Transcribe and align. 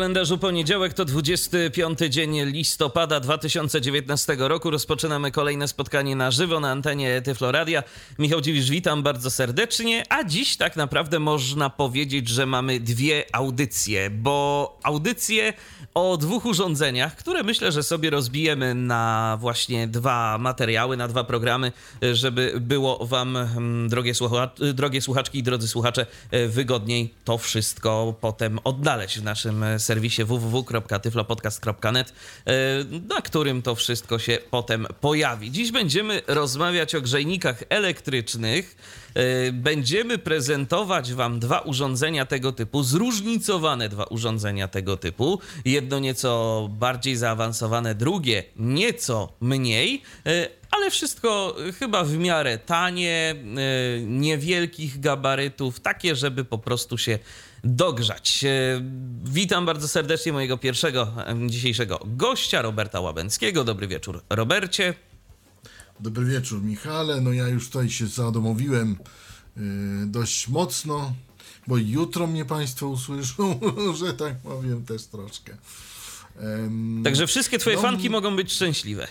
Kalendarzu 0.00 0.38
poniedziałek 0.38 0.94
to 0.94 1.04
25 1.04 1.98
dzień 2.08 2.40
listopada 2.44 3.20
2019 3.20 4.36
roku. 4.38 4.70
Rozpoczynamy 4.70 5.30
kolejne 5.30 5.68
spotkanie 5.68 6.16
na 6.16 6.30
żywo 6.30 6.60
na 6.60 6.70
antenie 6.70 7.22
Tyfloradia. 7.22 7.82
Michał 8.18 8.40
Dziwisz, 8.40 8.70
witam 8.70 9.02
bardzo 9.02 9.30
serdecznie. 9.30 10.04
A 10.08 10.24
dziś 10.24 10.56
tak 10.56 10.76
naprawdę 10.76 11.18
można 11.18 11.70
powiedzieć, 11.70 12.28
że 12.28 12.46
mamy 12.46 12.80
dwie 12.80 13.24
audycje, 13.32 14.10
bo 14.10 14.78
audycje 14.82 15.52
o 15.94 16.16
dwóch 16.16 16.44
urządzeniach, 16.46 17.16
które 17.16 17.42
myślę, 17.42 17.72
że 17.72 17.82
sobie 17.82 18.10
rozbijemy 18.10 18.74
na 18.74 19.36
właśnie 19.40 19.88
dwa 19.88 20.38
materiały, 20.38 20.96
na 20.96 21.08
dwa 21.08 21.24
programy, 21.24 21.72
żeby 22.12 22.52
było 22.60 23.06
wam, 23.06 23.36
mm, 23.36 23.88
drogie, 23.88 24.14
słucha 24.14 24.50
drogie 24.74 25.02
słuchaczki 25.02 25.38
i 25.38 25.42
drodzy 25.42 25.68
słuchacze, 25.68 26.06
wygodniej 26.48 27.14
to 27.24 27.38
wszystko 27.38 28.14
potem 28.20 28.58
odnaleźć 28.64 29.18
w 29.18 29.24
naszym 29.24 29.64
serwisie 29.78 29.89
www.tyflopodcast.net, 29.98 32.12
e, 32.46 32.52
na 33.08 33.22
którym 33.22 33.62
to 33.62 33.74
wszystko 33.74 34.18
się 34.18 34.38
potem 34.50 34.86
pojawi. 35.00 35.50
Dziś 35.50 35.72
będziemy 35.72 36.22
rozmawiać 36.26 36.94
o 36.94 37.00
grzejnikach 37.00 37.62
elektrycznych. 37.68 38.76
E, 39.14 39.52
będziemy 39.52 40.18
prezentować 40.18 41.12
Wam 41.12 41.40
dwa 41.40 41.58
urządzenia 41.58 42.26
tego 42.26 42.52
typu, 42.52 42.82
zróżnicowane 42.82 43.88
dwa 43.88 44.04
urządzenia 44.04 44.68
tego 44.68 44.96
typu. 44.96 45.40
Jedno 45.64 45.98
nieco 45.98 46.68
bardziej 46.70 47.16
zaawansowane, 47.16 47.94
drugie 47.94 48.44
nieco 48.56 49.32
mniej 49.40 50.02
e, 50.26 50.60
ale 50.70 50.90
wszystko 50.90 51.56
chyba 51.78 52.04
w 52.04 52.16
miarę 52.16 52.58
tanie, 52.58 53.34
niewielkich 54.06 55.00
gabarytów, 55.00 55.80
takie, 55.80 56.16
żeby 56.16 56.44
po 56.44 56.58
prostu 56.58 56.98
się 56.98 57.18
dogrzać. 57.64 58.44
E, 58.44 58.82
witam 59.24 59.66
bardzo 59.66 59.88
serdecznie 59.88 60.32
mojego 60.32 60.58
pierwszego 60.58 61.12
dzisiejszego 61.46 62.00
gościa, 62.04 62.62
Roberta 62.62 63.00
Łabęckiego. 63.00 63.64
Dobry 63.64 63.88
wieczór, 63.88 64.22
Robercie. 64.30 64.94
Dobry 66.00 66.24
wieczór, 66.24 66.62
Michale. 66.62 67.20
No 67.20 67.32
ja 67.32 67.48
już 67.48 67.66
tutaj 67.66 67.90
się 67.90 68.06
zadomowiłem 68.06 68.96
yy, 69.56 69.62
dość 70.06 70.48
mocno, 70.48 71.14
bo 71.66 71.76
jutro 71.76 72.26
mnie 72.26 72.44
Państwo 72.44 72.88
usłyszą, 72.88 73.60
że 74.00 74.14
tak 74.14 74.36
powiem, 74.38 74.84
też 74.84 75.06
troszkę. 75.06 75.56
Także 77.04 77.26
wszystkie 77.26 77.58
Twoje 77.58 77.76
no, 77.76 77.82
fanki 77.82 78.10
mogą 78.10 78.36
być 78.36 78.52
szczęśliwe. 78.52 79.08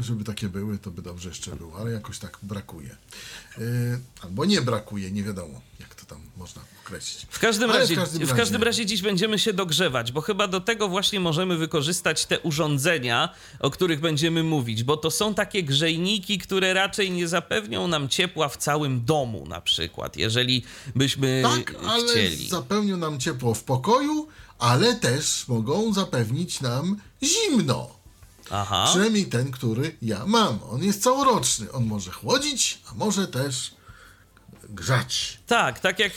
Żeby 0.00 0.24
takie 0.24 0.48
były, 0.48 0.78
to 0.78 0.90
by 0.90 1.02
dobrze 1.02 1.28
jeszcze 1.28 1.56
było, 1.56 1.78
ale 1.78 1.90
jakoś 1.90 2.18
tak 2.18 2.38
brakuje. 2.42 2.96
Yy, 3.58 3.64
albo 4.22 4.44
nie 4.44 4.62
brakuje, 4.62 5.10
nie 5.10 5.22
wiadomo, 5.22 5.60
jak 5.80 5.94
to 5.94 6.06
tam 6.06 6.20
można 6.36 6.62
W 7.28 7.38
każdym, 7.38 7.70
razie, 7.70 7.94
w 7.94 7.98
każdym, 7.98 8.26
w 8.26 8.34
każdym 8.34 8.62
razie 8.62 8.86
dziś 8.86 9.02
będziemy 9.02 9.38
się 9.38 9.52
dogrzewać, 9.52 10.12
bo 10.12 10.20
chyba 10.20 10.48
do 10.48 10.60
tego 10.60 10.88
właśnie 10.88 11.20
możemy 11.20 11.56
wykorzystać 11.56 12.26
te 12.26 12.40
urządzenia, 12.40 13.28
o 13.60 13.70
których 13.70 14.00
będziemy 14.00 14.42
mówić, 14.42 14.84
bo 14.84 14.96
to 14.96 15.10
są 15.10 15.34
takie 15.34 15.62
grzejniki, 15.62 16.38
które 16.38 16.74
raczej 16.74 17.10
nie 17.10 17.28
zapewnią 17.28 17.88
nam 17.88 18.08
ciepła 18.08 18.48
w 18.48 18.56
całym 18.56 19.04
domu 19.04 19.46
na 19.48 19.60
przykład, 19.60 20.16
jeżeli 20.16 20.64
byśmy 20.94 21.42
tak, 21.42 21.74
ale 21.88 22.08
chcieli. 22.08 22.48
zapewnią 22.48 22.96
nam 22.96 23.20
ciepło 23.20 23.54
w 23.54 23.64
pokoju, 23.64 24.28
ale 24.58 24.94
też 24.94 25.48
mogą 25.48 25.92
zapewnić 25.92 26.60
nam 26.60 27.00
zimno. 27.22 27.96
Aha. 28.50 28.86
Przynajmniej 28.90 29.26
ten, 29.26 29.50
który 29.50 29.96
ja 30.02 30.26
mam. 30.26 30.58
On 30.70 30.82
jest 30.82 31.02
całoroczny. 31.02 31.72
On 31.72 31.86
może 31.86 32.10
chłodzić, 32.10 32.78
a 32.90 32.94
może 32.94 33.28
też 33.28 33.75
grzać. 34.68 35.38
Tak, 35.46 35.80
tak 35.80 35.98
jak, 35.98 36.12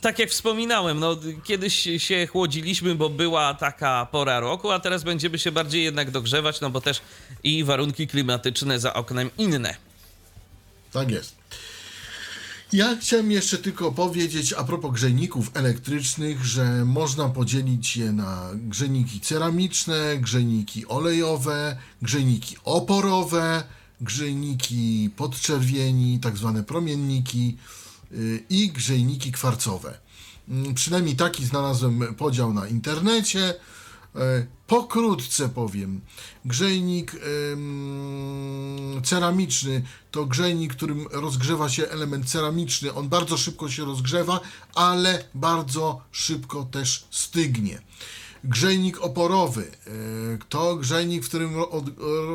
tak 0.00 0.18
jak 0.18 0.30
wspominałem, 0.30 1.00
no, 1.00 1.16
kiedyś 1.44 1.88
się 1.98 2.26
chłodziliśmy, 2.26 2.94
bo 2.94 3.08
była 3.08 3.54
taka 3.54 4.06
pora 4.12 4.40
roku, 4.40 4.70
a 4.70 4.80
teraz 4.80 5.02
będziemy 5.02 5.38
się 5.38 5.52
bardziej 5.52 5.84
jednak 5.84 6.10
dogrzewać, 6.10 6.60
no 6.60 6.70
bo 6.70 6.80
też 6.80 7.00
i 7.42 7.64
warunki 7.64 8.06
klimatyczne 8.06 8.80
za 8.80 8.94
oknem 8.94 9.30
inne. 9.38 9.76
Tak 10.92 11.10
jest. 11.10 11.40
Ja 12.72 12.96
chciałem 13.00 13.30
jeszcze 13.30 13.58
tylko 13.58 13.92
powiedzieć 13.92 14.52
a 14.52 14.64
propos 14.64 14.92
grzejników 14.92 15.50
elektrycznych, 15.54 16.44
że 16.44 16.84
można 16.84 17.28
podzielić 17.28 17.96
je 17.96 18.12
na 18.12 18.50
grzejniki 18.54 19.20
ceramiczne, 19.20 20.16
grzejniki 20.16 20.86
olejowe, 20.86 21.76
grzejniki 22.02 22.56
oporowe, 22.64 23.62
grzejniki 24.00 25.10
podczerwieni, 25.16 26.20
tak 26.20 26.36
zwane 26.36 26.62
promienniki 26.62 27.56
y, 28.12 28.44
i 28.50 28.68
grzejniki 28.68 29.32
kwarcowe. 29.32 29.98
Mm, 30.48 30.74
przynajmniej 30.74 31.16
taki 31.16 31.44
znalazłem 31.44 32.14
podział 32.14 32.54
na 32.54 32.68
internecie. 32.68 33.54
E, 34.16 34.46
pokrótce 34.66 35.48
powiem, 35.48 36.00
grzejnik 36.44 37.16
ceramiczny 39.04 39.82
to 40.10 40.26
grzejnik, 40.26 40.74
którym 40.74 41.06
rozgrzewa 41.10 41.68
się 41.68 41.88
element 41.88 42.30
ceramiczny. 42.30 42.94
On 42.94 43.08
bardzo 43.08 43.36
szybko 43.36 43.70
się 43.70 43.84
rozgrzewa, 43.84 44.40
ale 44.74 45.24
bardzo 45.34 46.00
szybko 46.12 46.64
też 46.64 47.04
stygnie. 47.10 47.82
Grzejnik 48.44 49.00
oporowy 49.00 49.62
e, 49.62 49.90
to 50.48 50.76
grzejnik, 50.76 51.24
w 51.24 51.28
którym 51.28 51.54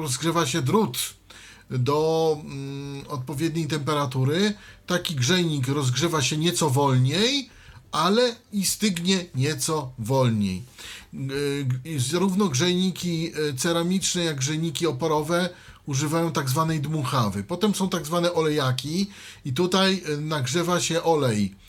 rozgrzewa 0.01 0.45
się 0.45 0.61
drut 0.61 0.97
do 1.69 2.37
mm, 2.45 3.07
odpowiedniej 3.07 3.67
temperatury. 3.67 4.53
Taki 4.87 5.15
grzejnik 5.15 5.67
rozgrzewa 5.67 6.21
się 6.21 6.37
nieco 6.37 6.69
wolniej, 6.69 7.49
ale 7.91 8.35
i 8.53 8.65
stygnie 8.65 9.25
nieco 9.35 9.91
wolniej. 9.99 10.63
Zarówno 11.97 12.49
grzejniki 12.49 13.31
e, 13.49 13.53
ceramiczne, 13.53 14.23
jak 14.23 14.37
grzejniki 14.37 14.87
oporowe 14.87 15.49
używają 15.85 16.31
tak 16.31 16.49
zwanej 16.49 16.79
dmuchawy. 16.79 17.43
Potem 17.43 17.75
są 17.75 17.89
tak 17.89 18.05
zwane 18.05 18.33
olejaki 18.33 19.07
i 19.45 19.53
tutaj 19.53 20.03
e, 20.05 20.17
nagrzewa 20.17 20.79
się 20.79 21.03
olej 21.03 21.55
Y, 21.55 21.64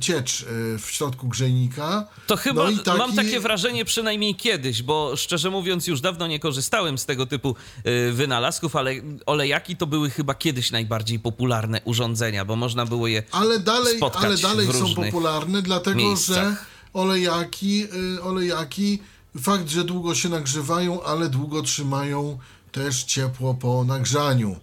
ciecz 0.00 0.42
y, 0.42 0.46
w 0.78 0.90
środku 0.90 1.28
grzejnika. 1.28 2.06
To 2.26 2.36
chyba 2.36 2.70
no 2.70 2.82
taki... 2.82 2.98
mam 2.98 3.16
takie 3.16 3.40
wrażenie 3.40 3.84
przynajmniej 3.84 4.34
kiedyś, 4.34 4.82
bo 4.82 5.16
szczerze 5.16 5.50
mówiąc 5.50 5.86
już 5.86 6.00
dawno 6.00 6.26
nie 6.26 6.40
korzystałem 6.40 6.98
z 6.98 7.06
tego 7.06 7.26
typu 7.26 7.56
y, 7.86 8.12
wynalazków, 8.12 8.76
ale 8.76 8.92
olejaki 9.26 9.76
to 9.76 9.86
były 9.86 10.10
chyba 10.10 10.34
kiedyś 10.34 10.70
najbardziej 10.70 11.18
popularne 11.18 11.80
urządzenia, 11.84 12.44
bo 12.44 12.56
można 12.56 12.86
było 12.86 13.06
je 13.06 13.22
ale 13.32 13.58
dalej, 13.58 13.96
spotkać 13.96 14.24
Ale 14.24 14.36
dalej 14.36 14.72
są 14.72 14.94
popularne, 14.94 15.62
dlatego 15.62 15.96
miejscach. 15.96 16.36
że 16.36 16.56
olejaki, 16.92 17.86
olejaki 18.22 18.98
fakt, 19.40 19.68
że 19.68 19.84
długo 19.84 20.14
się 20.14 20.28
nagrzewają, 20.28 21.02
ale 21.02 21.28
długo 21.28 21.62
trzymają 21.62 22.38
też 22.72 23.04
ciepło 23.04 23.54
po 23.54 23.84
nagrzaniu. 23.84 24.56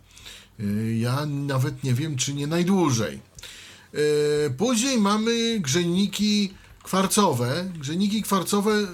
Ja 0.97 1.25
nawet 1.25 1.83
nie 1.83 1.93
wiem, 1.93 2.15
czy 2.15 2.33
nie 2.33 2.47
najdłużej. 2.47 3.26
E, 3.93 4.49
później 4.49 4.97
mamy 4.97 5.59
grzejniki 5.59 6.53
kwarcowe. 6.83 7.71
Grzejniki 7.77 8.21
kwarcowe 8.21 8.71
e, 8.73 8.87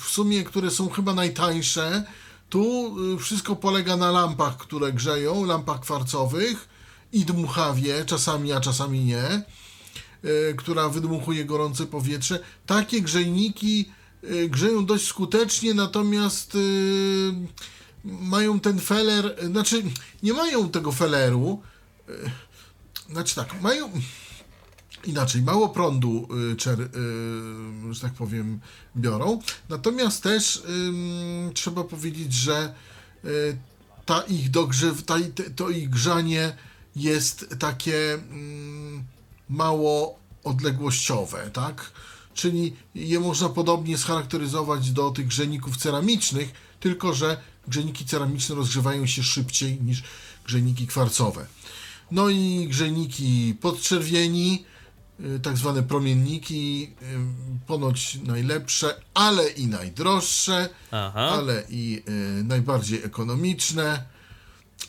w 0.00 0.04
sumie, 0.04 0.44
które 0.44 0.70
są 0.70 0.88
chyba 0.88 1.14
najtańsze. 1.14 2.04
Tu 2.48 2.96
e, 3.14 3.18
wszystko 3.18 3.56
polega 3.56 3.96
na 3.96 4.10
lampach, 4.10 4.56
które 4.56 4.92
grzeją, 4.92 5.44
lampach 5.44 5.80
kwarcowych 5.80 6.68
i 7.12 7.24
dmuchawie, 7.24 8.04
czasami, 8.04 8.52
a 8.52 8.60
czasami 8.60 9.04
nie, 9.04 9.42
która 10.56 10.88
wydmuchuje 10.88 11.44
gorące 11.44 11.86
powietrze. 11.86 12.40
Takie 12.66 13.00
grzejniki 13.00 13.92
grzeją 14.48 14.86
dość 14.86 15.06
skutecznie, 15.06 15.74
natomiast 15.74 16.56
mają 18.04 18.60
ten 18.60 18.80
feler, 18.80 19.36
znaczy 19.50 19.82
nie 20.22 20.32
mają 20.32 20.68
tego 20.68 20.92
feleru, 20.92 21.62
znaczy 23.10 23.34
tak, 23.34 23.60
mają 23.62 23.90
inaczej, 25.04 25.42
mało 25.42 25.68
prądu, 25.68 26.28
y, 26.52 26.56
czer, 26.56 26.80
y, 26.80 26.88
że 27.94 28.00
tak 28.00 28.12
powiem, 28.12 28.60
biorą. 28.96 29.40
Natomiast 29.68 30.22
też 30.22 30.62
trzeba 31.54 31.84
powiedzieć, 31.84 32.32
że 32.32 32.74
y, 33.24 33.58
ta 34.06 34.20
ich 34.20 34.50
dogrzew, 34.50 35.02
ta, 35.02 35.14
to 35.56 35.70
ich 35.70 35.90
grzanie 35.90 36.56
jest 36.96 37.56
takie 37.58 38.18
mało 39.48 40.18
odległościowe, 40.44 41.50
tak? 41.52 41.92
czyli 42.34 42.76
je 42.94 43.20
można 43.20 43.48
podobnie 43.48 43.98
scharakteryzować 43.98 44.90
do 44.90 45.10
tych 45.10 45.26
grzejników 45.26 45.76
ceramicznych, 45.76 46.52
tylko 46.80 47.14
że 47.14 47.40
grzejniki 47.68 48.04
ceramiczne 48.04 48.54
rozgrzewają 48.54 49.06
się 49.06 49.22
szybciej 49.22 49.80
niż 49.80 50.02
grzejniki 50.44 50.86
kwarcowe. 50.86 51.46
No 52.10 52.28
i 52.28 52.66
grzejniki 52.68 53.54
podczerwieni, 53.60 54.64
tak 55.42 55.56
zwane 55.56 55.82
promienniki, 55.82 56.92
y, 57.02 57.66
ponoć 57.66 58.18
najlepsze, 58.26 58.94
ale 59.14 59.48
i 59.48 59.66
najdroższe, 59.66 60.68
Aha. 60.90 61.20
ale 61.20 61.62
i 61.70 62.02
y, 62.40 62.44
najbardziej 62.44 63.04
ekonomiczne. 63.04 64.04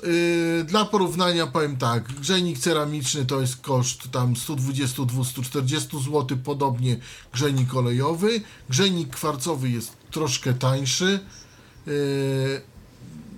Y, 0.03 0.65
Dla 0.67 0.85
porównania 0.85 1.47
powiem 1.47 1.77
tak, 1.77 2.03
grzejnik 2.13 2.59
ceramiczny 2.59 3.25
to 3.25 3.41
jest 3.41 3.57
koszt 3.57 4.11
tam 4.11 4.33
120-240 4.33 6.03
zł, 6.03 6.37
podobnie 6.43 6.97
grzejnik 7.33 7.75
olejowy. 7.75 8.41
Grzejnik 8.69 9.09
kwarcowy 9.09 9.69
jest 9.69 9.93
troszkę 10.11 10.53
tańszy. 10.53 11.19
Y, 11.87 12.61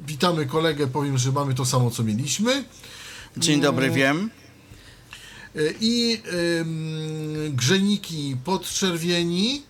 Witamy 0.08 0.46
kolegę, 0.46 0.88
powiem, 0.88 1.18
że 1.18 1.32
mamy 1.32 1.54
to 1.54 1.66
samo 1.66 1.92
co 1.92 2.04
mieliśmy. 2.04 2.64
Dzień 3.38 3.62
dobry, 3.62 3.92
wiem. 3.92 4.30
I 5.82 6.22
grzejniki 7.50 8.38
podczerwieni, 8.44 9.64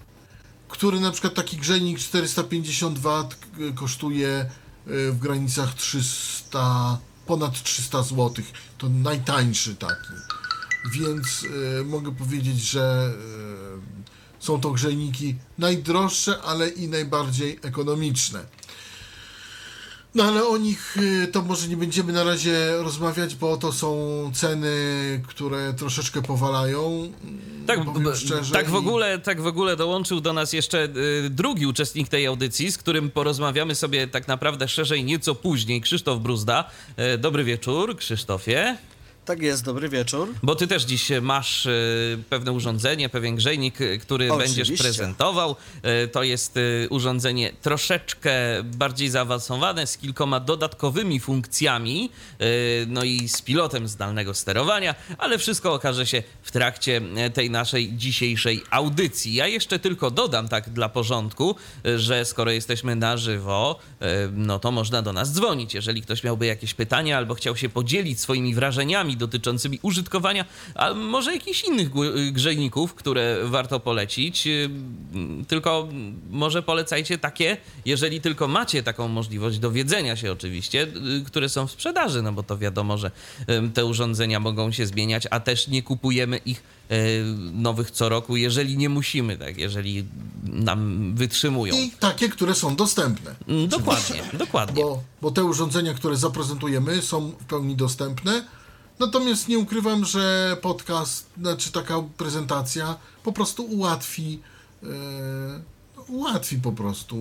który 0.72 1.00
na 1.00 1.12
przykład 1.12 1.34
taki 1.34 1.58
grzejnik 1.58 2.00
450 2.00 3.00
W 3.00 3.28
kosztuje 3.76 4.46
y, 4.88 5.12
w 5.12 5.20
granicach 5.20 5.74
300, 5.74 6.98
ponad 7.26 7.64
300 7.64 8.04
zł. 8.04 8.32
To 8.78 8.90
najtańszy 8.90 9.76
taki. 9.76 10.14
Więc 10.94 11.44
y, 11.44 11.86
mogę 11.86 12.16
powiedzieć, 12.16 12.62
że 12.62 13.14
y, 14.40 14.44
są 14.46 14.62
to 14.62 14.72
grzejniki 14.72 15.36
najdroższe, 15.58 16.42
ale 16.42 16.70
i 16.70 16.88
najbardziej 16.88 17.60
ekonomiczne. 17.62 18.46
No 20.16 20.24
ale 20.24 20.46
o 20.46 20.58
nich 20.58 20.98
y, 20.98 21.28
to 21.28 21.42
może 21.42 21.68
nie 21.68 21.78
będziemy 21.78 22.14
na 22.14 22.24
razie 22.24 22.78
rozmawiać, 22.78 23.36
bo 23.36 23.58
to 23.58 23.72
są 23.72 23.96
ceny, 24.34 24.72
które 25.28 25.74
troszeczkę 25.74 26.22
powalają. 26.22 27.12
Tak, 27.68 27.86
powiem 27.86 28.04
b- 28.04 28.16
szczerze. 28.16 28.54
tak, 28.54 28.70
w 28.70 28.76
ogóle, 28.76 29.20
tak 29.20 29.42
w 29.42 29.48
ogóle 29.48 29.76
dołączył 29.76 30.22
do 30.22 30.34
nas 30.34 30.54
jeszcze 30.54 30.84
y, 31.26 31.30
drugi 31.30 31.66
uczestnik 31.66 32.10
tej 32.10 32.26
audycji, 32.28 32.72
z 32.72 32.78
którym 32.78 33.12
porozmawiamy 33.12 33.76
sobie 33.76 34.08
tak 34.08 34.28
naprawdę 34.28 34.68
szerzej 34.68 35.04
nieco 35.04 35.36
później. 35.36 35.82
Krzysztof 35.82 36.20
Bruzda. 36.20 36.70
Y, 37.16 37.18
dobry 37.18 37.44
wieczór, 37.44 37.96
Krzysztofie. 37.98 38.78
Tak 39.26 39.42
jest, 39.42 39.64
dobry 39.64 39.90
wieczór. 39.90 40.34
Bo 40.44 40.56
ty 40.56 40.68
też 40.68 40.84
dziś 40.84 41.12
masz 41.22 41.66
y, 41.66 42.24
pewne 42.30 42.52
urządzenie, 42.52 43.10
pewien 43.10 43.36
grzejnik, 43.36 43.82
y, 43.82 44.00
który 44.00 44.34
Oczywiście. 44.34 44.62
będziesz 44.62 44.80
prezentował. 44.80 45.56
Y, 46.04 46.08
to 46.08 46.24
jest 46.24 46.60
urządzenie 46.90 47.54
troszeczkę 47.62 48.32
bardziej 48.64 49.10
zaawansowane, 49.10 49.88
z 49.88 49.98
kilkoma 49.98 50.40
dodatkowymi 50.40 51.20
funkcjami, 51.20 52.10
no 52.88 53.04
i 53.04 53.30
z 53.30 53.42
pilotem 53.42 53.88
zdalnego 53.88 54.34
sterowania, 54.34 54.96
ale 55.18 55.38
wszystko 55.38 55.74
okaże 55.74 56.08
się 56.08 56.24
w 56.44 56.52
trakcie 56.52 57.02
tej 57.34 57.50
naszej 57.50 57.94
dzisiejszej 57.94 58.64
audycji. 58.70 59.34
Ja 59.34 59.48
jeszcze 59.48 59.80
tylko 59.80 60.12
dodam 60.12 60.48
tak 60.48 60.70
dla 60.70 60.90
porządku, 60.90 61.56
że 61.96 62.26
skoro 62.26 62.52
jesteśmy 62.52 62.96
na 62.96 63.18
żywo, 63.18 63.80
no 64.34 64.60
to 64.60 64.72
można 64.72 65.02
do 65.02 65.14
nas 65.14 65.32
dzwonić. 65.32 65.74
Jeżeli 65.74 66.02
ktoś 66.02 66.24
miałby 66.24 66.46
jakieś 66.46 66.74
pytania 66.74 67.18
albo 67.18 67.36
chciał 67.36 67.58
się 67.58 67.70
podzielić 67.70 68.20
swoimi 68.20 68.56
wrażeniami 68.56 69.18
dotyczącymi 69.22 69.80
użytkowania, 69.82 70.46
a 70.76 70.94
może 70.94 71.34
jakichś 71.34 71.64
innych 71.64 71.90
grzejników, 72.32 72.94
które 72.94 73.38
warto 73.46 73.80
polecić. 73.80 74.48
y, 74.48 74.70
Tylko 75.48 75.88
może 76.30 76.64
polecajcie 76.64 77.18
takie, 77.18 77.58
jeżeli 77.86 78.22
tylko 78.22 78.48
macie 78.48 78.84
taką 78.84 79.08
możliwość 79.08 79.60
dowiedzenia 79.60 80.16
się 80.16 80.32
oczywiście, 80.32 80.88
y, 81.22 81.26
które 81.26 81.50
są 81.50 81.68
w 81.68 81.72
sprzedaży, 81.72 82.22
no 82.22 82.32
bo 82.34 82.44
to 82.44 82.58
wiadomo, 82.58 82.98
że 82.98 83.12
te 83.74 83.86
urządzenia 83.86 84.40
mogą 84.40 84.72
się 84.72 84.86
zmieniać, 84.86 85.28
a 85.32 85.40
też 85.40 85.68
nie 85.68 85.84
kupujemy 85.84 86.38
ich 86.38 86.64
y, 86.92 87.24
nowych 87.54 87.92
co 87.92 88.10
roku, 88.10 88.38
jeżeli 88.38 88.78
nie 88.78 88.90
musimy, 88.90 89.38
tak, 89.38 89.58
jeżeli 89.58 90.06
nam 90.44 91.12
wytrzymują. 91.16 91.76
I 91.76 91.92
takie, 92.00 92.30
które 92.30 92.56
są 92.56 92.76
dostępne. 92.76 93.36
Mm, 93.48 93.68
Dokładnie, 93.68 94.22
dokładnie. 94.34 94.84
Bo, 94.84 95.04
bo 95.22 95.32
te 95.32 95.44
urządzenia, 95.44 95.94
które 95.94 96.16
zaprezentujemy, 96.18 97.02
są 97.02 97.32
w 97.32 97.46
pełni 97.46 97.76
dostępne. 97.76 98.44
Natomiast 99.02 99.48
nie 99.48 99.60
ukrywam, 99.60 100.06
że 100.06 100.58
podcast, 100.62 101.30
znaczy 101.38 101.72
taka 101.72 102.04
prezentacja 102.18 102.98
po 103.24 103.32
prostu 103.32 103.64
ułatwi, 103.64 104.40
e, 104.84 104.88
ułatwi 106.08 106.58
po 106.58 106.72
prostu 106.72 107.16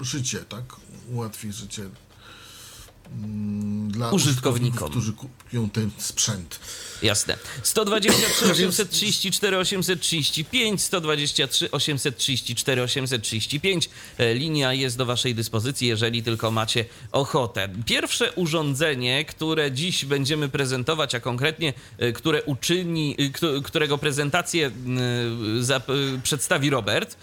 życie, 0.00 0.38
tak? 0.38 0.62
Ułatwi 1.12 1.52
życie 1.52 1.82
dla 3.88 4.10
Użytkownikom. 4.10 4.90
którzy 4.90 5.12
kupią 5.12 5.70
ten 5.70 5.90
sprzęt. 5.98 6.60
Jasne. 7.02 7.36
123 7.62 8.44
834 8.52 9.56
835, 9.58 10.82
123 10.82 11.70
834 11.70 12.82
835. 12.82 13.90
E, 14.18 14.34
Linia 14.34 14.72
jest 14.72 14.96
do 14.96 15.06
Waszej 15.06 15.34
dyspozycji, 15.34 15.88
jeżeli 15.88 16.22
tylko 16.22 16.50
macie 16.50 16.84
ochotę. 17.12 17.68
Pierwsze 17.86 18.32
urządzenie, 18.32 19.24
które 19.24 19.72
dziś 19.72 20.04
będziemy 20.04 20.48
prezentować, 20.48 21.14
a 21.14 21.20
konkretnie 21.20 21.72
e, 21.98 22.12
które 22.12 22.42
uczyni, 22.42 23.16
e, 23.18 23.28
któ- 23.30 23.62
którego 23.62 23.98
prezentację 23.98 24.66
e, 24.66 26.20
przedstawi 26.22 26.70
Robert, 26.70 27.16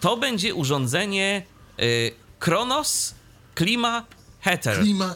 to 0.00 0.16
będzie 0.16 0.54
urządzenie 0.54 1.42
Kronos 2.38 3.14
Klima 3.54 4.06
Heater. 4.42 4.78
Klima 4.78 5.14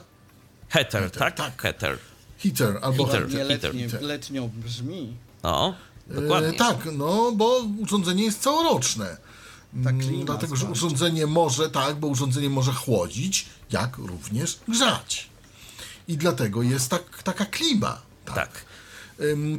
Heater, 0.69 1.11
tak? 1.11 1.37
tak. 1.37 1.63
Heater. 1.63 1.99
heater 2.39 2.79
albo 2.83 3.05
Heater. 3.07 3.23
Ładnie 3.23 3.45
Peter, 3.47 3.75
letnie, 3.75 4.01
letnio 4.01 4.49
brzmi. 4.49 5.17
No, 5.43 5.75
dokładnie. 6.07 6.49
E, 6.49 6.53
tak, 6.53 6.77
no 6.93 7.33
bo 7.33 7.61
urządzenie 7.79 8.25
jest 8.25 8.43
całoroczne. 8.43 9.17
Tak, 9.85 9.95
Mm, 9.95 10.01
klima 10.09 10.25
Dlatego, 10.25 10.57
że 10.57 10.63
zwłaszcza. 10.63 10.87
urządzenie 10.87 11.27
może, 11.27 11.71
tak, 11.71 11.97
bo 11.97 12.07
urządzenie 12.07 12.51
może 12.51 12.73
chłodzić, 12.73 13.47
jak 13.71 13.99
również 13.99 14.59
grzać. 14.69 15.29
I 16.09 16.17
dlatego 16.17 16.63
jest 16.63 16.89
tak, 16.91 17.23
taka 17.23 17.47
klima. 17.47 18.01
Tak. 18.25 18.35
Tak. 18.35 18.65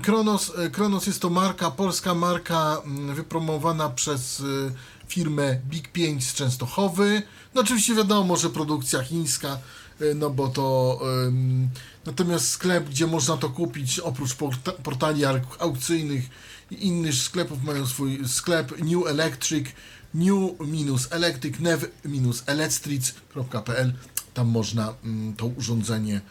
Kronos, 0.04 0.52
e, 0.58 0.70
Kronos 0.70 1.08
jest 1.08 1.22
to 1.22 1.30
marka, 1.30 1.72
polska 1.72 2.14
marka 2.14 2.82
mm, 2.86 3.16
wypromowana 3.16 3.90
przez 3.90 4.40
y, 4.40 4.72
firmę 5.08 5.60
Big 5.70 5.88
5 5.88 6.28
z 6.28 6.34
Częstochowy. 6.34 7.22
No 7.56 7.62
oczywiście 7.62 7.96
wiadomo, 7.96 8.38
że 8.38 8.50
produkcja 8.50 9.04
chińska, 9.04 9.58
y, 10.02 10.16
no 10.16 10.30
bo 10.30 10.48
to 10.48 11.00
ym, 11.28 11.70
natomiast 12.06 12.50
sklep, 12.50 12.90
gdzie 12.90 13.08
można 13.08 13.38
to 13.38 13.50
kupić, 13.50 14.00
oprócz 14.00 14.34
porta, 14.34 14.72
portali 14.72 15.22
auk- 15.22 15.58
aukcyjnych 15.60 16.24
i 16.72 16.88
innych 16.88 17.16
sklepów 17.16 17.64
mają 17.64 17.88
swój 17.88 18.28
sklep 18.28 18.80
New 18.80 19.08
Electric, 19.08 19.68
new-electric, 20.14 21.60
nev-electric.pl 21.60 23.94
tam 24.38 24.48
można 24.48 24.94
mm, 25.04 25.36
to 25.36 25.46
urządzenie 25.46 26.22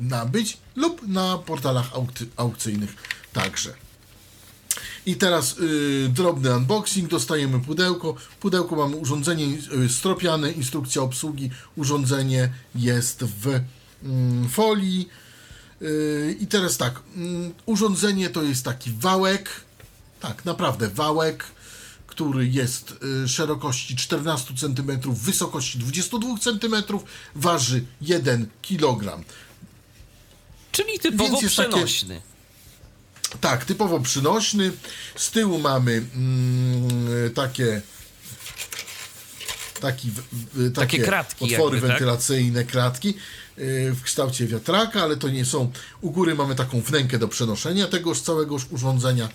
nabyć 0.00 0.58
lub 0.76 1.08
na 1.08 1.38
portalach 1.38 1.94
aukty, 1.94 2.26
aukcyjnych 2.36 2.94
także. 3.32 3.74
I 5.06 5.16
teraz 5.16 5.58
y, 5.58 6.08
drobny 6.08 6.56
unboxing, 6.56 7.10
dostajemy 7.10 7.60
pudełko. 7.60 8.14
W 8.14 8.36
pudełku 8.36 8.76
mamy 8.76 8.96
urządzenie 8.96 9.46
y, 9.84 9.88
stropiane, 9.88 10.52
instrukcja 10.52 11.02
obsługi. 11.02 11.50
Urządzenie 11.76 12.52
jest 12.74 13.24
w 13.24 13.60
mm, 14.02 14.48
folii. 14.48 15.08
Y, 15.82 16.36
I 16.40 16.46
teraz 16.46 16.76
tak, 16.76 17.00
mm, 17.16 17.52
urządzenie 17.66 18.30
to 18.30 18.42
jest 18.42 18.64
taki 18.64 18.90
wałek, 18.90 19.50
tak, 20.20 20.44
naprawdę 20.44 20.88
wałek, 20.88 21.44
który 22.06 22.48
jest 22.48 22.94
y, 23.24 23.28
szerokości 23.28 23.96
14 23.96 24.54
cm, 24.54 25.00
wysokości 25.14 25.78
22 25.78 26.38
cm, 26.38 26.74
waży 27.34 27.84
1 28.00 28.48
kg. 28.62 29.24
Czyli 30.72 30.98
typowo 30.98 31.30
Więc 31.30 31.42
jest 31.42 31.56
takie- 31.56 31.68
przenośny. 31.68 32.20
Tak, 33.40 33.64
typowo 33.64 34.00
przynośny. 34.00 34.72
Z 35.16 35.30
tyłu 35.30 35.58
mamy 35.58 35.92
mm, 36.14 37.34
takie 37.34 37.82
taki, 39.80 40.10
takie, 40.54 40.70
Takie 40.74 40.98
kratki 40.98 41.44
otwory 41.44 41.76
jakby, 41.76 41.80
tak? 41.80 41.98
wentylacyjne, 41.98 42.64
kratki 42.64 43.08
y, 43.58 43.92
w 43.92 44.02
kształcie 44.02 44.46
wiatraka, 44.46 45.02
ale 45.02 45.16
to 45.16 45.28
nie 45.28 45.44
są. 45.44 45.72
U 46.00 46.10
góry 46.10 46.34
mamy 46.34 46.54
taką 46.54 46.80
wnękę 46.80 47.18
do 47.18 47.28
przenoszenia 47.28 47.86
tegoż 47.86 48.20
całegoż 48.20 48.66
urządzenia. 48.70 49.28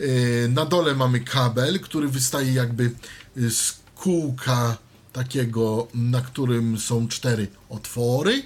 Y, 0.00 0.48
Na 0.50 0.66
dole 0.66 0.94
mamy 0.94 1.20
kabel, 1.20 1.80
który 1.80 2.08
wystaje 2.08 2.52
jakby 2.52 2.90
y, 3.36 3.50
z 3.50 3.76
kółka 3.94 4.76
takiego, 5.12 5.88
na 5.94 6.20
którym 6.20 6.78
są 6.78 7.08
cztery 7.08 7.48
otwory. 7.68 8.42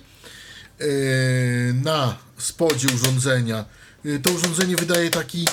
Na 1.74 2.16
spodzie 2.38 2.88
urządzenia. 2.94 3.64
Yy, 4.04 4.18
To 4.20 4.30
urządzenie 4.30 4.76
wydaje 4.76 5.10
taki, 5.10 5.44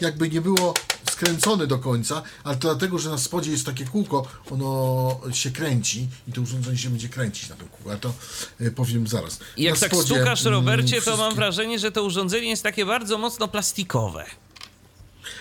jakby 0.00 0.28
nie 0.28 0.40
było 0.40 0.74
skręcony 1.10 1.66
do 1.66 1.78
końca, 1.78 2.22
ale 2.44 2.56
to 2.56 2.68
dlatego, 2.68 2.98
że 2.98 3.10
na 3.10 3.18
spodzie 3.18 3.50
jest 3.50 3.66
takie 3.66 3.84
kółko, 3.84 4.26
ono 4.50 5.20
się 5.32 5.50
kręci 5.50 6.08
i 6.28 6.32
to 6.32 6.40
urządzenie 6.40 6.78
się 6.78 6.90
będzie 6.90 7.08
kręcić 7.08 7.48
na 7.48 7.56
tym 7.56 7.68
kółku, 7.68 7.90
ale 7.90 7.98
to 7.98 8.12
e, 8.60 8.70
powiem 8.70 9.06
zaraz. 9.06 9.38
I 9.56 9.62
jak 9.62 9.74
Na 9.74 9.80
tak 9.80 9.90
spodzie, 9.92 10.14
stukasz, 10.14 10.40
mm, 10.40 10.52
Robercie, 10.54 11.02
to 11.02 11.16
mam 11.16 11.34
wrażenie, 11.34 11.78
że 11.78 11.92
to 11.92 12.04
urządzenie 12.04 12.48
jest 12.48 12.62
takie 12.62 12.86
bardzo 12.86 13.18
mocno 13.18 13.48
plastikowe. 13.48 14.24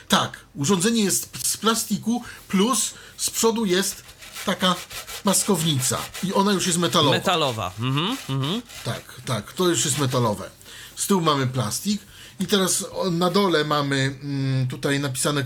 Tak, 0.08 0.40
urządzenie 0.56 1.04
jest 1.04 1.48
z 1.48 1.58
plastiku, 1.58 2.24
plus 2.48 2.94
z 3.18 3.30
przodu 3.30 3.66
jest 3.66 4.04
taka 4.46 4.76
maskownica 5.24 5.98
i 6.24 6.34
ona 6.34 6.52
już 6.52 6.68
jest 6.68 6.80
metalowa. 6.80 7.18
Metalowa. 7.18 7.72
Mhm, 7.80 8.18
mhm. 8.30 8.62
Tak, 8.86 9.02
tak, 9.26 9.54
to 9.54 9.68
już 9.70 9.86
jest 9.86 9.98
metalowe. 9.98 10.50
Z 11.00 11.08
tyłu 11.08 11.22
mamy 11.22 11.48
plastik 11.48 12.02
i 12.40 12.46
teraz 12.48 12.86
na 13.12 13.30
dole 13.30 13.64
mamy 13.64 14.16
mm, 14.24 14.68
tutaj 14.68 15.00
napisane 15.00 15.42
e, 15.42 15.46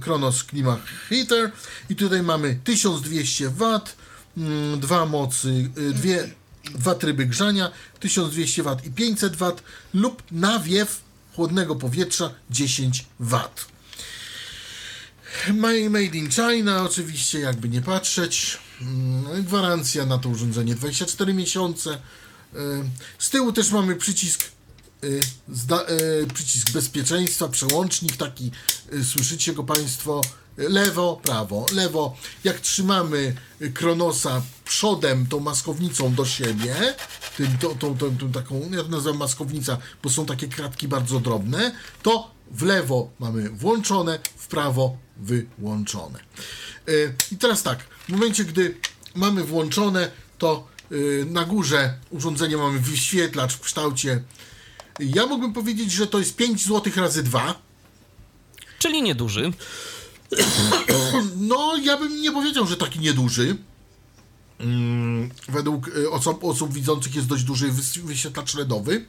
Kronos 0.00 0.44
Klima 0.44 0.76
Heater 1.08 1.52
i 1.90 1.96
tutaj 1.96 2.22
mamy 2.22 2.58
1200 2.64 3.48
W, 3.50 3.80
mm, 4.36 4.80
dwa 4.80 5.06
mocy, 5.06 5.70
y, 5.78 5.92
dwie, 5.92 6.30
dwa 6.74 6.94
tryby 6.94 7.26
grzania, 7.26 7.70
1200 8.00 8.62
W 8.62 8.76
i 8.86 8.90
500 8.90 9.36
W 9.36 9.52
lub 9.94 10.22
nawiew 10.30 11.00
chłodnego 11.36 11.76
powietrza 11.76 12.30
10 12.50 13.06
W. 13.20 13.38
Ma- 15.54 15.90
Made 15.90 16.16
in 16.18 16.30
China, 16.30 16.82
oczywiście, 16.84 17.40
jakby 17.40 17.68
nie 17.68 17.82
patrzeć. 17.82 18.58
Mm, 18.80 19.44
Gwarancja 19.44 20.06
na 20.06 20.18
to 20.18 20.28
urządzenie 20.28 20.74
24 20.74 21.34
miesiące. 21.34 21.90
Y, 21.94 21.98
Z 23.18 23.30
tyłu 23.30 23.52
też 23.52 23.70
mamy 23.70 23.96
przycisk, 23.96 24.44
zda, 25.48 25.84
y, 26.22 26.26
przycisk 26.34 26.70
bezpieczeństwa, 26.70 27.48
przełącznik 27.48 28.16
taki, 28.16 28.50
y, 28.92 29.04
słyszycie 29.04 29.52
go 29.52 29.64
Państwo. 29.64 30.20
Lewo, 30.56 31.20
prawo, 31.22 31.66
lewo. 31.72 32.16
Jak 32.44 32.60
trzymamy 32.60 33.34
y, 33.62 33.72
Kronosa 33.72 34.42
przodem, 34.64 35.26
tą 35.26 35.40
maskownicą 35.40 36.14
do 36.14 36.24
siebie, 36.24 36.94
tym, 37.36 37.58
tą, 37.58 37.78
tą, 37.78 37.98
tą, 37.98 38.16
tą 38.18 38.32
taką, 38.32 38.70
ja 38.70 38.82
to 38.82 38.88
nazywam 38.88 39.16
maskownica, 39.16 39.78
bo 40.02 40.10
są 40.10 40.26
takie 40.26 40.48
kratki 40.48 40.88
bardzo 40.88 41.20
drobne, 41.20 41.72
to 42.02 42.30
w 42.50 42.62
lewo 42.62 43.10
mamy 43.18 43.50
włączone, 43.50 44.18
w 44.36 44.46
prawo 44.46 44.96
wyłączone. 45.16 46.18
Y, 46.88 47.14
I 47.32 47.36
teraz 47.36 47.62
tak, 47.62 47.78
w 47.82 48.08
momencie, 48.08 48.44
gdy 48.44 48.76
mamy 49.14 49.44
włączone, 49.44 50.10
to 50.38 50.68
y, 50.92 51.26
na 51.30 51.44
górze 51.44 51.98
urządzenia 52.10 52.58
mamy 52.58 52.78
wyświetlacz 52.78 53.54
w 53.54 53.60
kształcie. 53.60 54.22
Ja 55.04 55.26
mógłbym 55.26 55.52
powiedzieć, 55.52 55.92
że 55.92 56.06
to 56.06 56.18
jest 56.18 56.36
5 56.36 56.64
zł 56.66 56.92
razy 56.96 57.22
2. 57.22 57.54
Czyli 58.78 59.02
nieduży. 59.02 59.52
No, 61.36 61.76
ja 61.82 61.96
bym 61.96 62.20
nie 62.20 62.32
powiedział, 62.32 62.66
że 62.66 62.76
taki 62.76 62.98
nieduży. 62.98 63.56
Mm, 64.60 65.30
Według 65.48 65.88
y, 65.88 66.10
osób, 66.10 66.44
osób 66.44 66.72
widzących 66.72 67.14
jest 67.14 67.26
dość 67.28 67.42
duży 67.44 67.72
wyświetlacz 68.02 68.54
LEDowy, 68.54 69.04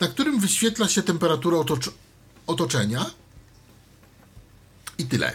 na 0.00 0.08
którym 0.08 0.40
wyświetla 0.40 0.88
się 0.88 1.02
temperatura 1.02 1.56
otocz- 1.58 1.92
otoczenia. 2.46 3.06
I 4.98 5.04
tyle. 5.06 5.32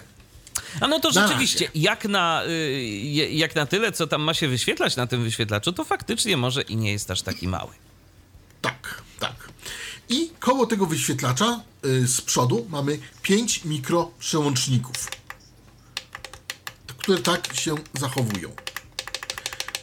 A 0.81 0.87
no 0.87 0.99
to 0.99 1.11
Na 1.11 1.27
rzeczywiście, 1.27 1.65
razie. 1.65 1.79
jak 1.79 2.05
na, 2.05 2.43
y, 2.47 3.29
jak 3.31 3.55
na 3.55 3.65
tyle, 3.65 3.91
co 3.91 4.07
tam 4.07 4.21
ma 4.21 4.33
się 4.33 4.47
wyświetlać 4.47 4.95
na 4.95 5.07
tym 5.07 5.23
wyświetlaczu, 5.23 5.73
to 5.73 5.83
faktycznie 5.83 6.37
może 6.37 6.61
i 6.61 6.75
nie 6.75 6.91
jest 6.91 7.11
aż 7.11 7.21
taki 7.21 7.47
mały. 7.47 7.71
I 10.09 10.29
koło 10.39 10.65
tego 10.65 10.85
wyświetlacza 10.85 11.61
y, 11.85 12.07
z 12.07 12.21
przodu 12.21 12.65
mamy 12.69 12.99
5 13.21 13.65
mikroprzełączników, 13.65 15.07
które 16.97 17.19
tak 17.19 17.55
się 17.55 17.75
zachowują. 17.93 18.51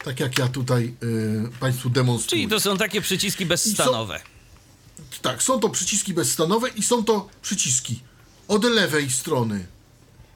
Tak 0.03 0.19
jak 0.19 0.39
ja 0.39 0.47
tutaj 0.47 0.93
y, 1.03 1.59
Państwu 1.59 1.89
demonstruję. 1.89 2.43
Czyli 2.43 2.49
to 2.51 2.59
są 2.59 2.77
takie 2.77 3.01
przyciski 3.01 3.45
bezstanowe. 3.45 4.21
Tak, 5.21 5.43
są 5.43 5.59
to 5.59 5.69
przyciski 5.69 6.13
bezstanowe 6.13 6.69
i 6.69 6.83
są 6.83 7.05
to 7.05 7.29
przyciski 7.41 7.99
od 8.47 8.63
lewej 8.63 9.11
strony. 9.11 9.67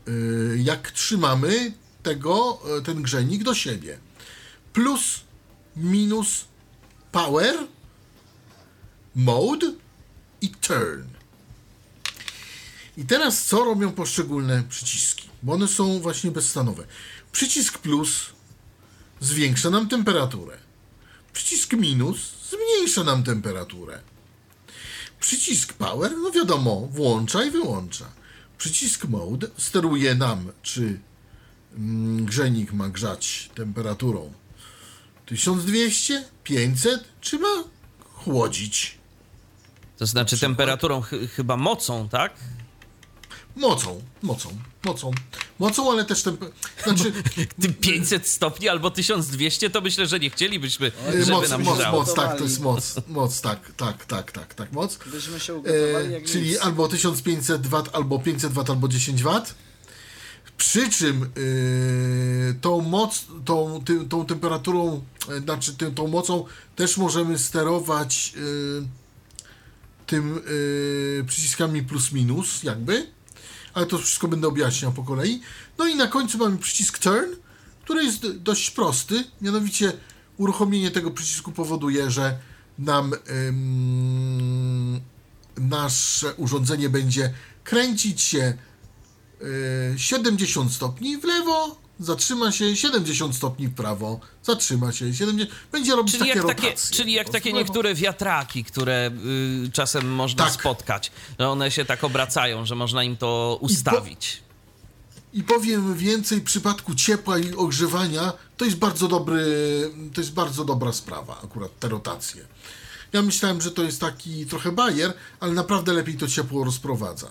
y, 0.08 0.58
Jak 0.63 0.91
trzymamy 0.91 1.72
tego, 2.03 2.62
ten 2.86 3.01
grzejnik 3.01 3.44
do 3.44 3.56
siebie. 3.56 3.98
Plus, 4.74 5.01
minus, 5.75 6.46
power, 7.12 7.56
mode 9.17 9.74
i 10.41 10.50
turn. 10.50 11.07
I 12.97 13.05
teraz 13.05 13.45
co 13.45 13.63
robią 13.63 13.91
poszczególne 13.91 14.63
przyciski? 14.69 15.29
Bo 15.43 15.53
one 15.53 15.67
są 15.67 16.00
właśnie 16.00 16.31
bezstanowe. 16.31 16.88
Przycisk 17.31 17.77
plus 17.77 18.09
zwiększa 19.19 19.69
nam 19.69 19.89
temperaturę. 19.89 20.57
Przycisk 21.33 21.74
minus 21.74 22.17
zmniejsza 22.50 23.03
nam 23.03 23.24
temperaturę. 23.24 24.01
Przycisk 25.19 25.74
power, 25.74 26.12
no 26.17 26.31
wiadomo, 26.31 26.88
włącza 26.91 27.45
i 27.45 27.51
wyłącza. 27.51 28.05
Przycisk 28.57 29.05
mode 29.05 29.47
steruje 29.57 30.15
nam, 30.15 30.51
czy 30.62 31.00
mm, 31.75 32.25
grzejnik 32.25 32.74
ma 32.74 32.89
grzać 32.89 33.50
temperaturą 33.55 34.33
1200, 35.25 36.25
500, 36.43 37.03
czy 37.21 37.39
ma 37.39 37.63
chłodzić 38.13 38.97
To 39.98 40.06
znaczy 40.06 40.36
przykład- 40.36 40.51
temperaturą, 40.51 41.01
ch- 41.01 41.32
chyba 41.36 41.58
mocą, 41.58 42.10
tak? 42.10 42.34
mocą, 43.56 44.01
mocą, 44.22 44.50
mocą, 44.86 45.12
mocą, 45.60 45.92
ale 45.92 46.06
też 46.06 46.24
temp... 46.24 46.46
znaczy 46.84 47.12
Tym 47.62 47.74
500 47.74 48.27
stopni 48.27 48.70
albo 48.70 48.92
1200 48.92 49.70
to 49.70 49.82
myślę, 49.82 50.08
że 50.08 50.20
nie 50.20 50.30
chcielibyśmy, 50.30 50.92
żeby 51.20 51.32
moc, 51.32 51.50
nam 51.50 51.63
moc, 51.63 51.80
moc, 51.92 52.13
tak, 52.13 52.38
to 52.38 52.44
jest 52.44 52.60
moc, 52.60 52.96
moc, 53.08 53.42
tak, 53.42 53.72
tak, 53.77 54.06
tak, 54.06 54.32
tak, 54.32 54.54
tak, 54.54 54.72
moc. 54.72 55.00
Byśmy 55.12 55.39
się 55.39 55.54
ugotowali 55.56 56.16
E, 56.16 56.22
czyli 56.22 56.50
nic. 56.50 56.60
albo 56.62 56.88
1500 56.88 57.68
W, 57.68 57.84
albo 57.94 58.20
500 58.20 58.51
W, 58.54 58.70
albo 58.72 58.88
10 58.88 59.24
W. 59.24 59.30
Przy 60.58 60.89
czym 60.89 61.30
y, 61.38 62.56
tą 62.62 62.82
moc, 62.82 63.25
tą, 63.46 63.82
ty, 63.86 64.06
tą 64.06 64.25
temperaturą, 64.25 65.01
e, 65.30 65.39
znaczy 65.39 65.75
ty, 65.75 65.92
tą 65.92 66.08
mocą 66.08 66.46
też 66.75 66.98
możemy 66.98 67.38
sterować 67.38 68.34
y, 68.38 69.06
tym 70.07 70.37
y, 70.47 71.23
przyciskami 71.27 71.83
plus 71.83 72.11
minus, 72.11 72.63
jakby. 72.63 73.07
Ale 73.73 73.85
to 73.85 73.97
wszystko 73.97 74.27
będę 74.27 74.47
objaśniał 74.47 74.91
po 74.91 75.03
kolei. 75.03 75.41
No 75.77 75.87
i 75.87 75.95
na 75.95 76.07
końcu 76.07 76.37
mamy 76.37 76.57
przycisk 76.57 76.99
turn, 76.99 77.31
który 77.83 78.03
jest 78.03 78.27
dość 78.27 78.71
prosty. 78.71 79.23
Mianowicie 79.41 79.93
uruchomienie 80.37 80.91
tego 80.91 81.11
przycisku 81.11 81.51
powoduje, 81.51 82.11
że 82.11 82.37
nam 82.79 83.13
nasze 85.57 86.33
urządzenie 86.33 86.89
będzie 86.89 87.33
kręcić 87.63 88.21
się 88.21 88.57
y, 89.41 89.99
70 89.99 90.73
stopni 90.73 91.17
w 91.17 91.23
lewo, 91.23 91.87
zatrzyma 92.00 92.51
się 92.51 92.75
70 92.75 93.36
stopni 93.36 93.68
w 93.68 93.74
prawo, 93.74 94.20
zatrzyma 94.44 94.92
się 94.92 95.13
70, 95.13 95.50
będzie 95.72 95.96
robić 95.96 96.13
Czyli 96.18 96.25
takie 96.30 96.38
jak 96.39 96.48
takie, 96.48 96.68
rotacje. 96.68 96.98
czyli 96.98 97.13
jak 97.13 97.30
takie 97.30 97.54
niektóre 97.54 97.96
wiatraki, 97.96 98.63
które 98.63 99.12
y, 99.66 99.72
czasem 99.72 100.12
można 100.16 100.44
Tak. 100.44 100.54
spotkać, 100.54 101.12
że 101.39 101.50
one 101.50 101.72
się 101.72 101.86
tak 101.86 102.04
obracają, 102.04 102.66
że 102.66 102.75
można 102.75 103.04
im 103.04 103.18
to 103.18 103.58
ustawić. 103.62 104.44
I 105.34 105.44
powiem 105.44 105.96
więcej, 105.96 106.39
w 106.39 106.44
przypadku 106.44 106.96
ciepła 106.96 107.38
i 107.39 107.54
ogrzewania 107.56 108.34
to 108.58 108.66
jest 108.66 108.77
bardzo 108.77 109.08
dobry, 109.08 109.44
to 110.13 110.22
jest 110.22 110.34
bardzo 110.34 110.66
dobra 110.66 110.92
sprawa, 110.94 111.42
akurat 111.44 111.80
te 111.80 111.89
rotacje. 111.89 112.46
Ja 113.13 113.22
myślałem, 113.22 113.62
że 113.62 113.72
to 113.72 113.84
jest 113.84 114.01
taki 114.01 114.46
trochę 114.46 114.72
bajer, 114.72 115.13
ale 115.39 115.54
naprawdę 115.54 115.94
lepiej 115.94 116.18
to 116.18 116.27
ciepło 116.27 116.63
rozprowadza. 116.63 117.27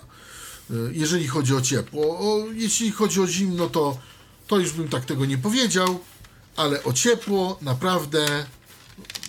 Y, 0.71 0.73
Jeżeli 0.93 1.27
chodzi 1.27 1.55
o 1.55 1.61
ciepło. 1.61 2.19
O, 2.19 2.45
jeśli 2.53 2.91
chodzi 2.91 3.21
o 3.21 3.27
zimno, 3.27 3.67
to, 3.69 3.97
to 4.47 4.59
już 4.59 4.71
bym 4.73 4.89
tak 4.89 5.05
tego 5.05 5.25
nie 5.25 5.37
powiedział, 5.37 5.99
ale 6.55 6.83
o 6.83 6.93
ciepło 6.93 7.57
naprawdę 7.61 8.45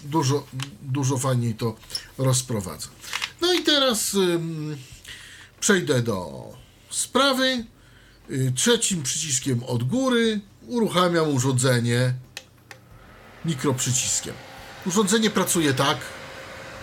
dużo, 0.05 0.47
dużo 0.83 1.19
fajniej 1.19 1.55
to 1.55 1.77
rozprowadza. 2.19 2.89
No 3.41 3.53
i 3.53 3.63
teraz 3.63 4.15
ym, 4.15 4.77
przejdę 5.61 6.03
do 6.03 6.45
sprawy. 6.91 7.65
Y, 8.31 8.53
Trzecim 8.57 9.03
przyciskiem 9.03 9.63
od 9.65 9.85
góry 9.85 10.41
uruchamiam 10.67 11.35
urządzenie 11.35 12.15
mikroprzyciskiem. 13.45 14.35
Urządzenie 14.87 15.31
pracuje 15.31 15.75
tak. 15.75 15.99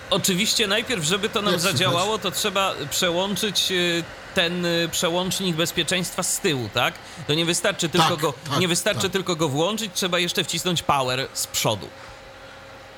Oczywiście 0.09 0.67
najpierw, 0.67 1.03
żeby 1.03 1.29
to 1.29 1.41
nam 1.41 1.51
Jak 1.53 1.61
słychać? 1.61 1.77
zadziałało, 1.77 2.17
to 2.17 2.31
trzeba 2.31 2.75
przełączyć 2.91 3.71
y, 3.71 4.03
ten 4.35 4.65
y, 4.65 4.89
przełącznik 4.91 5.55
bezpieczeństwa 5.55 6.23
z 6.23 6.39
tyłu, 6.39 6.69
tak? 6.73 6.93
To 7.27 7.33
nie 7.33 7.45
wystarczy 7.45 7.89
tylko, 7.89 8.09
Tak, 8.09 8.19
go, 8.19 8.33
tak, 8.49 8.59
nie 8.59 8.67
wystarczy 8.67 9.01
tak. 9.01 9.11
tylko 9.11 9.35
go 9.35 9.49
włączyć, 9.49 9.91
trzeba 9.93 10.19
jeszcze 10.19 10.43
wcisnąć 10.43 10.83
power 10.83 11.27
z 11.33 11.47
przodu. 11.47 11.87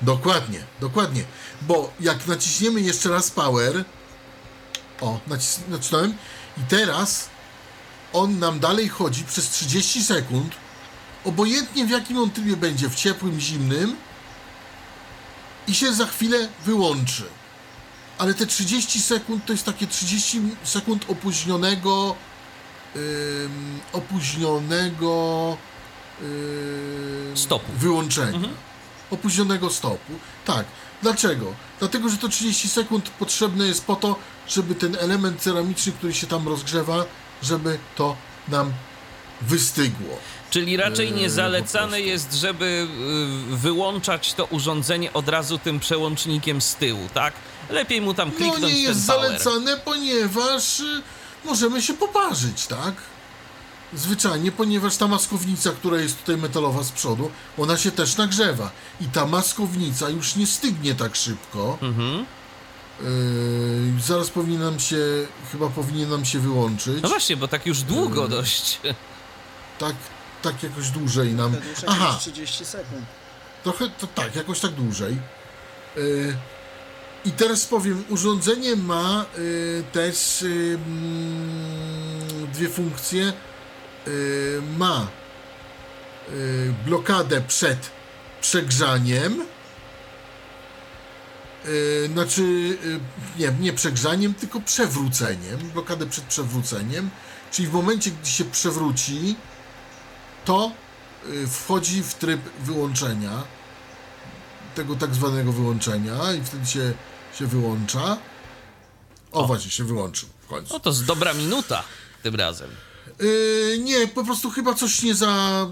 Dokładnie, 0.02 0.60
dokładnie. 0.80 1.24
Bo 1.62 1.92
jak 2.00 2.26
naciśniemy 2.26 2.80
jeszcze 2.80 3.08
raz 3.08 3.30
power. 3.30 3.84
O, 5.00 5.20
nacis- 5.28 5.68
nacisnąłem. 5.68 6.14
I 6.58 6.60
teraz 6.68 7.28
on 8.12 8.38
nam 8.38 8.60
dalej 8.60 8.88
chodzi 8.88 9.24
przez 9.24 9.50
30 9.50 10.04
sekund, 10.04 10.54
obojętnie 11.24 11.86
w 11.86 11.90
jakim 11.90 12.18
on 12.18 12.30
trybie 12.30 12.56
będzie, 12.56 12.88
w 12.88 12.94
ciepłym, 12.94 13.40
zimnym, 13.40 13.96
i 15.68 15.74
się 15.74 15.92
za 15.94 16.06
chwilę 16.06 16.48
wyłączy. 16.64 17.22
Ale 18.18 18.34
te 18.34 18.46
30 18.46 19.00
sekund 19.00 19.46
to 19.46 19.52
jest 19.52 19.64
takie 19.64 19.86
30 19.86 20.40
sekund 20.64 21.04
opóźnionego, 21.08 22.16
opóźnionego 23.92 25.56
Stopu. 27.34 27.72
wyłączenia. 27.78 28.48
Opóźnionego 29.10 29.70
stopu. 29.70 30.12
Tak. 30.44 30.66
Dlaczego? 31.02 31.54
Dlatego, 31.78 32.08
że 32.08 32.16
to 32.16 32.28
30 32.28 32.68
sekund 32.68 33.10
potrzebne 33.10 33.66
jest 33.66 33.84
po 33.84 33.96
to, 33.96 34.16
żeby 34.48 34.74
ten 34.74 34.96
element 35.00 35.40
ceramiczny, 35.40 35.92
który 35.92 36.14
się 36.14 36.26
tam 36.26 36.48
rozgrzewa, 36.48 37.04
żeby 37.42 37.78
to 37.96 38.16
nam 38.48 38.72
wystygło. 39.40 40.18
Czyli 40.50 40.76
raczej 40.76 41.10
Yy, 41.10 41.16
nie 41.16 41.30
zalecane 41.30 42.00
jest, 42.00 42.34
żeby 42.34 42.88
y, 43.52 43.56
wyłączać 43.56 44.34
to 44.34 44.44
urządzenie 44.44 45.12
od 45.12 45.28
razu 45.28 45.58
tym 45.58 45.80
przełącznikiem 45.80 46.60
z 46.60 46.74
tyłu, 46.74 47.08
tak? 47.14 47.34
Lepiej 47.70 48.00
mu 48.00 48.14
tam 48.14 48.28
No 48.28 48.34
kliknąć 48.36 48.74
nie 48.74 48.80
jest 48.82 49.06
ten 49.06 49.16
power. 49.16 49.30
zalecane, 49.42 49.76
ponieważ 49.76 50.80
y, 50.80 51.02
możemy 51.44 51.82
się 51.82 51.94
poparzyć, 51.94 52.66
tak? 52.66 52.94
Zwyczajnie, 53.94 54.52
ponieważ 54.52 54.96
ta 54.96 55.08
maskownica, 55.08 55.70
która 55.70 55.98
jest 56.00 56.18
tutaj 56.18 56.36
metalowa 56.36 56.82
z 56.82 56.92
przodu, 56.92 57.30
ona 57.58 57.76
się 57.76 57.90
też 57.90 58.16
nagrzewa. 58.16 58.70
I 59.00 59.04
ta 59.04 59.26
maskownica 59.26 60.08
już 60.08 60.36
nie 60.36 60.46
stygnie 60.46 60.94
tak 60.94 61.16
szybko. 61.16 61.78
Mhm. 61.82 62.26
Yy, 63.00 64.00
zaraz 64.06 64.30
powinien 64.30 64.60
nam 64.60 64.80
się, 64.80 64.96
chyba 65.52 65.68
powinien 65.68 66.10
nam 66.10 66.24
się 66.24 66.38
wyłączyć. 66.38 67.02
No 67.02 67.08
właśnie, 67.08 67.36
bo 67.36 67.48
tak 67.48 67.66
już 67.66 67.82
długo 67.82 68.22
Yy. 68.22 68.28
dość. 68.28 68.80
Tak, 69.78 69.94
tak 70.42 70.62
jakoś 70.62 70.90
dłużej 70.90 71.34
nam. 71.34 71.56
Aha, 71.86 72.04
jakieś 72.06 72.20
30 72.20 72.64
sekund. 72.64 73.04
trochę 73.64 73.90
to 73.90 74.06
tak, 74.06 74.36
jakoś 74.36 74.60
tak 74.60 74.70
dłużej. 74.70 75.16
Yy, 75.96 76.36
I 77.28 77.32
teraz 77.32 77.66
powiem, 77.66 78.04
urządzenie 78.08 78.76
ma 78.76 79.26
yy, 79.38 79.84
też 79.92 80.42
yy, 80.42 80.78
mm, 80.86 82.46
dwie 82.52 82.68
funkcje. 82.68 83.32
Yy, 84.06 84.62
ma 84.78 85.06
yy, 86.28 86.74
blokadę 86.86 87.40
przed 87.40 87.90
przegrzaniem. 88.40 89.44
Yy, 91.64 92.08
znaczy, 92.12 92.42
yy, 92.42 93.00
nie, 93.38 93.52
nie 93.60 93.72
przegrzaniem, 93.72 94.34
tylko 94.34 94.60
przewróceniem. 94.60 95.58
Blokadę 95.74 96.06
przed 96.06 96.24
przewróceniem. 96.24 97.10
Czyli 97.50 97.68
w 97.68 97.72
momencie, 97.72 98.10
gdy 98.10 98.30
się 98.30 98.44
przewróci, 98.44 99.36
to 100.44 100.72
y, 101.26 101.46
wchodzi 101.46 102.02
w 102.02 102.14
tryb 102.14 102.40
wyłączenia, 102.60 103.42
tego 104.74 104.96
tak 104.96 105.14
zwanego 105.14 105.52
wyłączenia 105.52 106.32
i 106.40 106.44
wtedy 106.44 106.66
się, 106.66 106.92
się 107.38 107.46
wyłącza. 107.46 108.18
O, 109.32 109.46
właśnie, 109.46 109.70
się 109.70 109.84
wyłączył 109.84 110.28
w 110.40 110.46
końcu. 110.46 110.72
No 110.72 110.80
to 110.80 110.92
z 110.92 111.04
dobra 111.04 111.34
minuta 111.34 111.84
tym 112.22 112.34
razem. 112.34 112.70
Yy, 113.20 113.78
nie, 113.78 114.08
po 114.08 114.24
prostu 114.24 114.50
chyba 114.50 114.74
coś 114.74 115.02
nie 115.02 115.14
za 115.14 115.66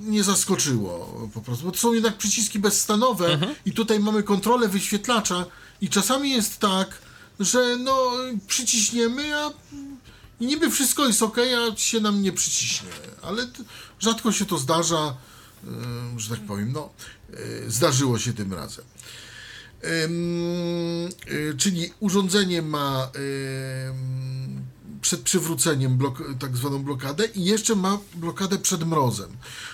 nie 0.00 0.24
zaskoczyło 0.24 1.28
po 1.34 1.40
prostu, 1.40 1.64
bo 1.64 1.72
to 1.72 1.78
są 1.78 1.92
jednak 1.92 2.16
przyciski 2.16 2.58
bezstanowe 2.58 3.38
i 3.66 3.72
tutaj 3.72 4.00
mamy 4.00 4.22
kontrolę 4.22 4.68
wyświetlacza 4.68 5.46
i 5.80 5.88
czasami 5.88 6.30
jest 6.30 6.60
tak, 6.60 6.98
że 7.40 7.76
no 7.76 8.12
przyciśniemy, 8.46 9.36
a 9.36 9.50
i 10.40 10.46
niby 10.46 10.70
wszystko 10.70 11.06
jest 11.06 11.22
ok, 11.22 11.36
a 11.38 11.76
się 11.76 12.00
nam 12.00 12.22
nie 12.22 12.32
przyciśnie, 12.32 12.88
ale 13.22 13.46
rzadko 14.00 14.32
się 14.32 14.44
to 14.44 14.58
zdarza, 14.58 15.16
yy, 15.64 15.70
że 16.16 16.30
tak 16.30 16.40
powiem, 16.40 16.72
no 16.72 16.90
yy, 17.30 17.70
zdarzyło 17.70 18.18
się 18.18 18.32
tym 18.32 18.54
razem. 18.54 18.84
Y, 19.84 21.54
czyli 21.58 21.90
urządzenie 22.00 22.62
ma 22.62 23.10
przed 25.00 25.20
przywróceniem 25.20 25.96
blok, 25.96 26.22
tak 26.38 26.56
zwaną 26.56 26.82
blokadę 26.82 27.26
i 27.26 27.44
jeszcze 27.44 27.76
ma 27.76 27.98
blokadę 28.14 28.58
przed 28.58 28.84
mrozem. 28.86 29.30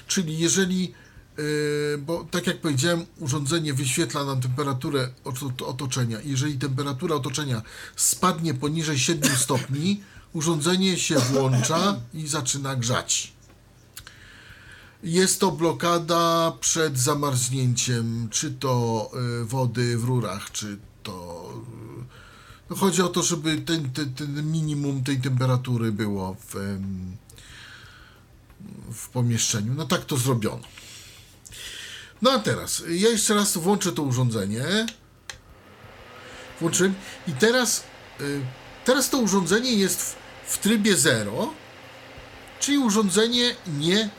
Czyli 0.07 0.39
jeżeli, 0.39 0.95
y, 1.39 1.99
bo 1.99 2.27
tak 2.31 2.47
jak 2.47 2.61
powiedziałem, 2.61 3.07
urządzenie 3.19 3.75
wyświetla 3.75 4.25
nam 4.25 4.41
temperaturę 4.41 5.09
oto- 5.25 5.67
otoczenia. 5.67 6.19
Jeżeli 6.25 6.59
temperatura 6.59 7.15
otoczenia 7.15 7.63
spadnie 7.97 8.55
poniżej 8.55 8.99
7 8.99 9.37
stopni, 9.37 10.03
urządzenie 10.33 10.99
się 10.99 11.19
włącza 11.19 12.01
i 12.15 12.27
zaczyna 12.27 12.77
grzać. 12.77 13.33
Jest 15.03 15.41
to 15.41 15.51
blokada 15.51 16.53
przed 16.61 16.99
zamarznięciem, 16.99 18.29
czy 18.31 18.51
to 18.51 19.11
y, 19.43 19.45
wody 19.45 19.99
w 19.99 20.05
rurach, 20.05 20.51
czy 20.51 20.79
to. 21.03 21.51
y, 22.01 22.05
No 22.71 22.77
chodzi 22.77 23.03
o 23.03 23.09
to, 23.09 23.23
żeby 23.23 23.57
ten, 23.59 23.91
ten, 23.93 24.15
ten 24.15 24.53
minimum 24.53 25.05
tej 25.05 25.21
temperatury 25.21 25.93
było 25.93 26.37
w, 26.49 26.79
w 28.93 29.09
pomieszczeniu. 29.09 29.75
No 29.75 29.87
tak 29.87 30.05
to 30.05 30.17
zrobiono. 30.17 30.63
No 32.23 32.31
a 32.31 32.39
teraz, 32.39 32.83
ja 32.89 33.09
jeszcze 33.09 33.35
raz 33.35 33.57
włączę 33.57 33.93
to 33.93 34.03
urządzenie. 34.03 34.87
Włączyłem 36.61 36.95
i 37.29 37.33
teraz, 37.33 37.85
y, 38.21 38.41
teraz 38.85 39.11
to 39.11 39.19
urządzenie 39.19 39.73
jest 39.73 40.01
w, 40.03 40.17
w 40.47 40.59
trybie 40.59 40.97
0, 40.97 41.53
czyli 42.61 42.79
urządzenie 42.79 43.57
nie 43.79 44.11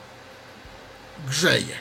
grzeje. 1.30 1.76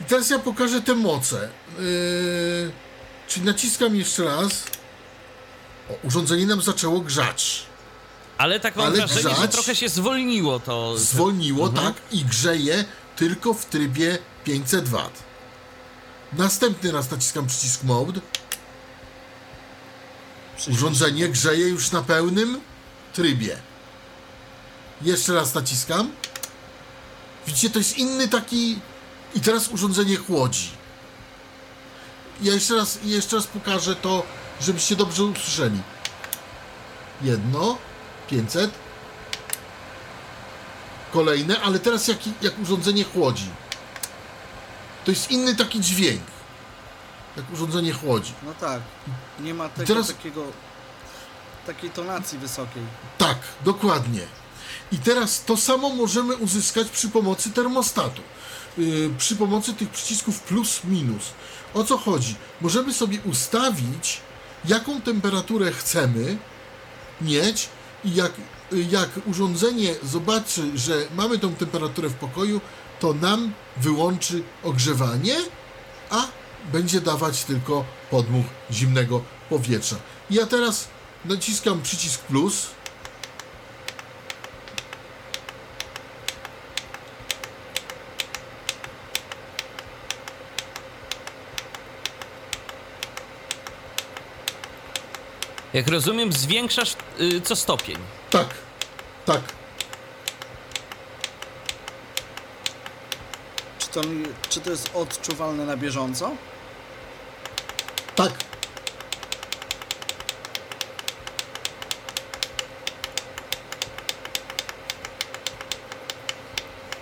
I 0.00 0.04
teraz 0.04 0.30
ja 0.30 0.38
pokażę 0.38 0.82
te 0.82 0.94
moce. 0.94 1.48
Yy, 1.78 2.70
czyli 3.28 3.46
naciskam 3.46 3.96
jeszcze 3.96 4.24
raz. 4.24 4.64
O, 5.90 6.06
urządzenie 6.06 6.46
nam 6.46 6.62
zaczęło 6.62 7.00
grzać. 7.00 7.62
Ale 8.38 8.60
tak 8.60 8.76
mam 8.76 8.86
Ale 8.86 8.96
wrażenie, 8.96 9.22
że 9.22 9.30
grzać? 9.30 9.52
trochę 9.52 9.76
się 9.76 9.88
zwolniło 9.88 10.60
to. 10.60 10.98
Zwolniło, 10.98 11.68
tak, 11.68 11.94
i 12.12 12.24
grzeje 12.24 12.84
tylko 13.16 13.54
w 13.54 13.66
trybie 13.66 14.18
500 14.44 14.88
W. 14.88 14.98
Następny 16.32 16.92
raz 16.92 17.10
naciskam 17.10 17.46
przycisk 17.46 17.82
Mode. 17.82 18.20
Urządzenie 20.70 21.28
grzeje 21.28 21.68
już 21.68 21.90
na 21.90 22.02
pełnym 22.02 22.60
trybie. 23.12 23.56
Jeszcze 25.02 25.34
raz 25.34 25.54
naciskam. 25.54 26.10
Widzicie, 27.50 27.70
to 27.70 27.78
jest 27.78 27.98
inny 27.98 28.28
taki. 28.28 28.78
I 29.34 29.40
teraz 29.40 29.68
urządzenie 29.68 30.16
chłodzi. 30.16 30.70
Ja 32.42 32.54
jeszcze 32.54 32.76
raz, 32.76 32.98
jeszcze 33.04 33.36
raz 33.36 33.46
pokażę 33.46 33.96
to, 33.96 34.22
żebyście 34.60 34.96
dobrze 34.96 35.24
usłyszeli. 35.24 35.78
Jedno, 37.22 37.78
500. 38.30 38.70
Kolejne, 41.12 41.60
ale 41.60 41.78
teraz 41.78 42.08
jak, 42.08 42.18
jak 42.42 42.58
urządzenie 42.58 43.04
chłodzi. 43.04 43.48
To 45.04 45.10
jest 45.10 45.30
inny 45.30 45.56
taki 45.56 45.80
dźwięk. 45.80 46.22
Jak 47.36 47.52
urządzenie 47.52 47.92
chłodzi. 47.92 48.32
No 48.42 48.54
tak. 48.60 48.80
Nie 49.40 49.54
ma 49.54 49.68
tego 49.68 49.86
Teraz- 49.86 50.06
takiego 50.06 50.44
takiej 51.66 51.90
tonacji 51.90 52.38
wysokiej. 52.38 52.82
Tak, 53.18 53.38
dokładnie. 53.64 54.20
I 54.92 54.98
teraz 54.98 55.44
to 55.44 55.56
samo 55.56 55.88
możemy 55.88 56.36
uzyskać 56.36 56.88
przy 56.88 57.08
pomocy 57.08 57.50
termostatu. 57.50 58.22
Yy, 58.78 59.10
przy 59.18 59.36
pomocy 59.36 59.74
tych 59.74 59.88
przycisków 59.88 60.40
plus, 60.40 60.80
minus. 60.84 61.22
O 61.74 61.84
co 61.84 61.98
chodzi? 61.98 62.34
Możemy 62.60 62.94
sobie 62.94 63.18
ustawić, 63.24 64.20
jaką 64.64 65.00
temperaturę 65.00 65.72
chcemy 65.72 66.38
mieć 67.20 67.68
i 68.04 68.14
jak, 68.14 68.32
y, 68.72 68.82
jak 68.90 69.08
urządzenie 69.26 69.94
zobaczy, 70.02 70.78
że 70.78 71.06
mamy 71.14 71.38
tą 71.38 71.54
temperaturę 71.54 72.08
w 72.08 72.14
pokoju, 72.14 72.60
to 73.00 73.14
nam 73.14 73.52
wyłączy 73.76 74.42
ogrzewanie, 74.62 75.36
a 76.10 76.26
będzie 76.72 77.00
dawać 77.00 77.44
tylko 77.44 77.84
podmuch 78.10 78.46
zimnego 78.70 79.22
powietrza. 79.48 79.96
Ja 80.30 80.46
teraz 80.46 80.88
naciskam 81.24 81.82
przycisk 81.82 82.20
plus. 82.20 82.66
Jak 95.72 95.88
rozumiem, 95.88 96.32
zwiększasz 96.32 96.96
y, 97.20 97.40
co 97.40 97.56
stopień. 97.56 97.96
Tak, 98.30 98.46
tak. 99.26 99.40
Czy 103.78 103.88
to, 103.88 104.00
czy 104.48 104.60
to 104.60 104.70
jest 104.70 104.90
odczuwalne 104.94 105.66
na 105.66 105.76
bieżąco? 105.76 106.30
Tak. 108.16 108.32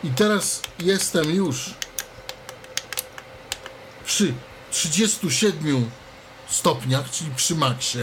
I 0.04 0.10
teraz 0.10 0.62
jestem 0.78 1.30
już 1.30 1.70
przy 4.04 4.34
37 4.70 5.90
stopniach, 6.48 7.10
czyli 7.10 7.30
przy 7.36 7.54
maksie. 7.54 7.98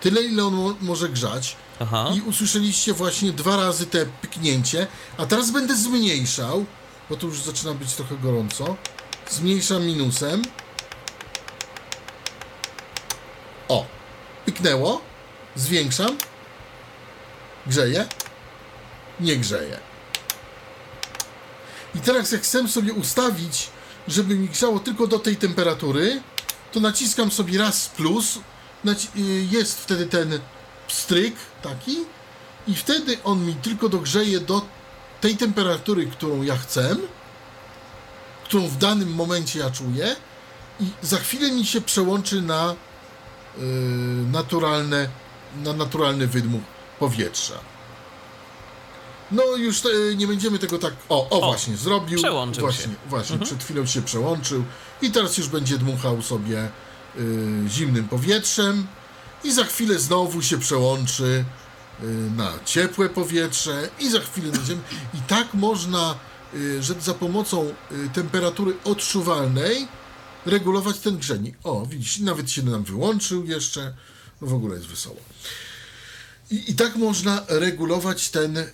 Tyle, 0.00 0.22
ile 0.22 0.44
on 0.44 0.54
mo- 0.54 0.74
może 0.80 1.08
grzać. 1.08 1.56
Aha. 1.80 2.10
I 2.14 2.20
usłyszeliście 2.20 2.92
właśnie 2.92 3.32
dwa 3.32 3.56
razy 3.56 3.86
te 3.86 4.06
pyknięcie. 4.06 4.86
A 5.18 5.26
teraz 5.26 5.50
będę 5.50 5.76
zmniejszał, 5.76 6.64
bo 7.10 7.16
tu 7.16 7.26
już 7.26 7.42
zaczyna 7.42 7.74
być 7.74 7.92
trochę 7.94 8.16
gorąco. 8.16 8.76
Zmniejszam 9.30 9.86
minusem. 9.86 10.42
O, 13.68 13.86
pyknęło. 14.46 15.00
Zwiększam. 15.56 16.18
Grzeje. 17.66 18.06
Nie 19.20 19.36
grzeje. 19.36 19.78
I 21.94 21.98
teraz 22.00 22.32
jak 22.32 22.42
chcę 22.42 22.68
sobie 22.68 22.92
ustawić, 22.92 23.68
żeby 24.08 24.34
mi 24.34 24.48
grzało 24.48 24.80
tylko 24.80 25.06
do 25.06 25.18
tej 25.18 25.36
temperatury, 25.36 26.22
to 26.72 26.80
naciskam 26.80 27.30
sobie 27.30 27.58
raz 27.58 27.88
plus, 27.88 28.38
jest 29.50 29.80
wtedy 29.80 30.06
ten 30.06 30.40
pstryk 30.88 31.34
taki 31.62 31.96
i 32.68 32.74
wtedy 32.74 33.18
on 33.24 33.46
mi 33.46 33.54
tylko 33.54 33.88
dogrzeje 33.88 34.40
do 34.40 34.62
tej 35.20 35.36
temperatury, 35.36 36.06
którą 36.06 36.42
ja 36.42 36.56
chcę, 36.56 36.96
którą 38.44 38.68
w 38.68 38.76
danym 38.76 39.14
momencie 39.14 39.58
ja 39.58 39.70
czuję 39.70 40.16
i 40.80 40.86
za 41.02 41.18
chwilę 41.18 41.52
mi 41.52 41.66
się 41.66 41.80
przełączy 41.80 42.42
na 42.42 42.72
y, 42.72 43.62
naturalne, 44.32 45.08
na 45.64 45.72
naturalny 45.72 46.26
wydmuch 46.26 46.62
powietrza. 46.98 47.54
No 49.32 49.42
już 49.56 49.86
e, 49.86 50.14
nie 50.16 50.26
będziemy 50.26 50.58
tego 50.58 50.78
tak. 50.78 50.94
O, 51.08 51.28
o, 51.30 51.40
właśnie, 51.40 51.76
zrobił. 51.76 52.18
przełączył 52.18 52.60
właśnie, 52.60 52.82
się. 52.82 52.90
Mhm. 52.90 53.08
Właśnie, 53.10 53.38
przed 53.38 53.64
chwilą 53.64 53.86
się 53.86 54.02
przełączył 54.02 54.64
i 55.02 55.10
teraz 55.10 55.38
już 55.38 55.48
będzie 55.48 55.78
dmuchał 55.78 56.22
sobie 56.22 56.64
y, 56.64 56.68
zimnym 57.68 58.08
powietrzem 58.08 58.86
i 59.44 59.52
za 59.52 59.64
chwilę 59.64 59.98
znowu 59.98 60.42
się 60.42 60.58
przełączy 60.58 61.44
y, 62.02 62.06
na 62.36 62.52
ciepłe 62.64 63.08
powietrze 63.08 63.88
i 64.00 64.10
za 64.10 64.20
chwilę 64.20 64.52
na 64.52 64.64
ziemię. 64.64 64.80
I 65.14 65.18
tak 65.18 65.54
można, 65.54 66.14
y, 66.54 66.82
że 66.82 66.94
za 67.00 67.14
pomocą 67.14 67.74
y, 67.92 68.08
temperatury 68.12 68.74
odczuwalnej 68.84 69.88
regulować 70.46 70.98
ten 70.98 71.18
grzejnik. 71.18 71.56
O, 71.64 71.86
widzisz, 71.86 72.18
nawet 72.18 72.50
się 72.50 72.62
nam 72.62 72.84
wyłączył 72.84 73.44
jeszcze. 73.44 73.94
No 74.40 74.46
w 74.46 74.54
ogóle 74.54 74.76
jest 74.76 74.86
wesoło. 74.86 75.16
I, 76.50 76.70
I 76.70 76.74
tak 76.74 76.96
można 76.96 77.44
regulować 77.48 78.30
ten, 78.30 78.56
y, 78.56 78.66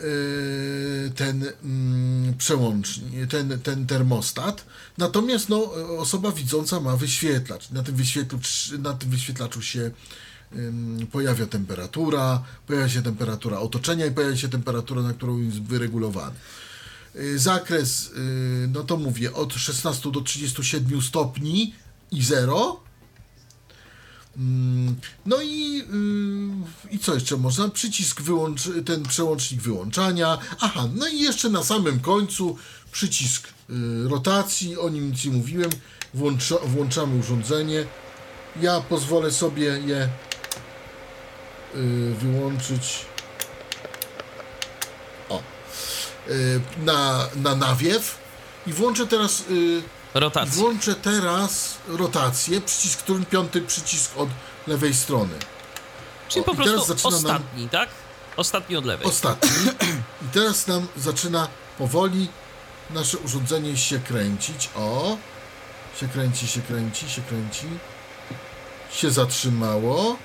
ten 1.17 1.45
mm, 1.65 2.35
przełącznik, 2.35 3.31
ten, 3.31 3.61
ten 3.61 3.87
termostat. 3.87 4.65
Natomiast 4.99 5.49
no, 5.49 5.73
osoba 5.99 6.33
widząca 6.33 6.81
ma 6.81 6.97
wyświetlacz. 6.97 7.71
Na 7.71 7.83
tym 7.83 7.97
wyświetlaczu, 7.97 8.79
na 8.79 8.95
tym 8.95 9.11
wyświetlaczu 9.11 9.63
się 9.63 9.91
pojawia 11.13 11.47
temperatura, 11.47 12.43
pojawia 12.67 12.89
się 12.89 13.03
temperatura 13.03 13.59
otoczenia 13.59 14.07
i 14.07 14.11
pojawia 14.11 14.37
się 14.37 14.49
temperatura, 14.49 15.03
na 15.03 15.13
którą 15.13 15.39
jest 15.39 15.63
wyregulowany. 15.63 16.37
Y, 17.17 17.39
Zakres, 17.39 18.07
y, 18.07 18.69
no 18.73 18.85
to 18.85 18.97
mówię, 18.97 19.35
od 19.35 19.55
16 19.55 20.13
do 20.13 20.21
37 20.21 21.03
stopni 21.03 21.75
i 22.11 22.23
0. 22.23 22.81
Mm, 24.39 24.97
No 25.27 25.37
i, 25.43 25.83
y, 26.91 26.95
i 26.95 26.99
co 26.99 27.15
jeszcze 27.15 27.37
można? 27.37 27.69
Przycisk 27.69 28.23
wyłącz, 28.23 28.61
ten 28.87 29.03
przełącznik 29.03 29.63
wyłączania. 29.63 30.39
Aha, 30.61 30.89
no 30.95 31.09
i 31.09 31.21
jeszcze 31.21 31.49
na 31.49 31.65
samym 31.65 32.01
końcu 32.01 32.57
przycisk 32.93 33.49
y, 33.49 34.09
rotacji, 34.09 34.79
o 34.79 34.89
nim 34.89 35.11
nic 35.11 35.25
nie 35.25 35.33
mówiłem. 35.33 35.71
Włącza, 36.15 36.55
włączamy 36.65 37.19
urządzenie. 37.19 37.87
Ja 38.61 38.81
pozwolę 38.81 39.33
sobie 39.33 39.65
je 39.67 40.09
y, 41.75 42.15
wyłączyć. 42.15 43.07
O. 45.29 45.43
Y, 46.29 46.61
na, 46.85 47.29
na 47.37 47.55
nawiew. 47.55 48.19
I 48.67 48.73
włączę 48.73 49.07
teraz 49.07 49.45
Włączę 50.57 50.95
teraz 50.95 51.75
rotację, 51.89 52.61
przycisk, 52.61 52.99
którym 52.99 53.25
piąty 53.25 53.61
przycisk 53.63 54.17
od 54.17 54.29
lewej 54.67 54.95
strony. 54.95 55.35
Czyli 56.29 56.43
o, 56.43 56.45
po 56.45 56.55
prostu 56.55 56.85
zaczyna 56.85 57.11
nam- 57.11 57.17
ostatni, 57.17 57.69
tak? 57.69 57.89
Ostatni 58.37 58.77
od 58.77 58.85
lewej. 58.85 59.07
Ostatni. 59.07 59.51
I 60.27 60.29
teraz 60.33 60.67
nam 60.67 60.87
zaczyna 60.97 61.49
powoli 61.79 62.29
nasze 62.91 63.19
urządzenie 63.19 63.77
się 63.77 63.99
kręcić. 63.99 64.71
O! 64.77 65.17
Się 66.01 66.09
kręci, 66.09 66.49
się 66.49 66.63
kręci, 66.63 67.11
się 67.11 67.23
kręci. 67.23 67.67
Się 68.93 69.11
zatrzymało. 69.11 70.17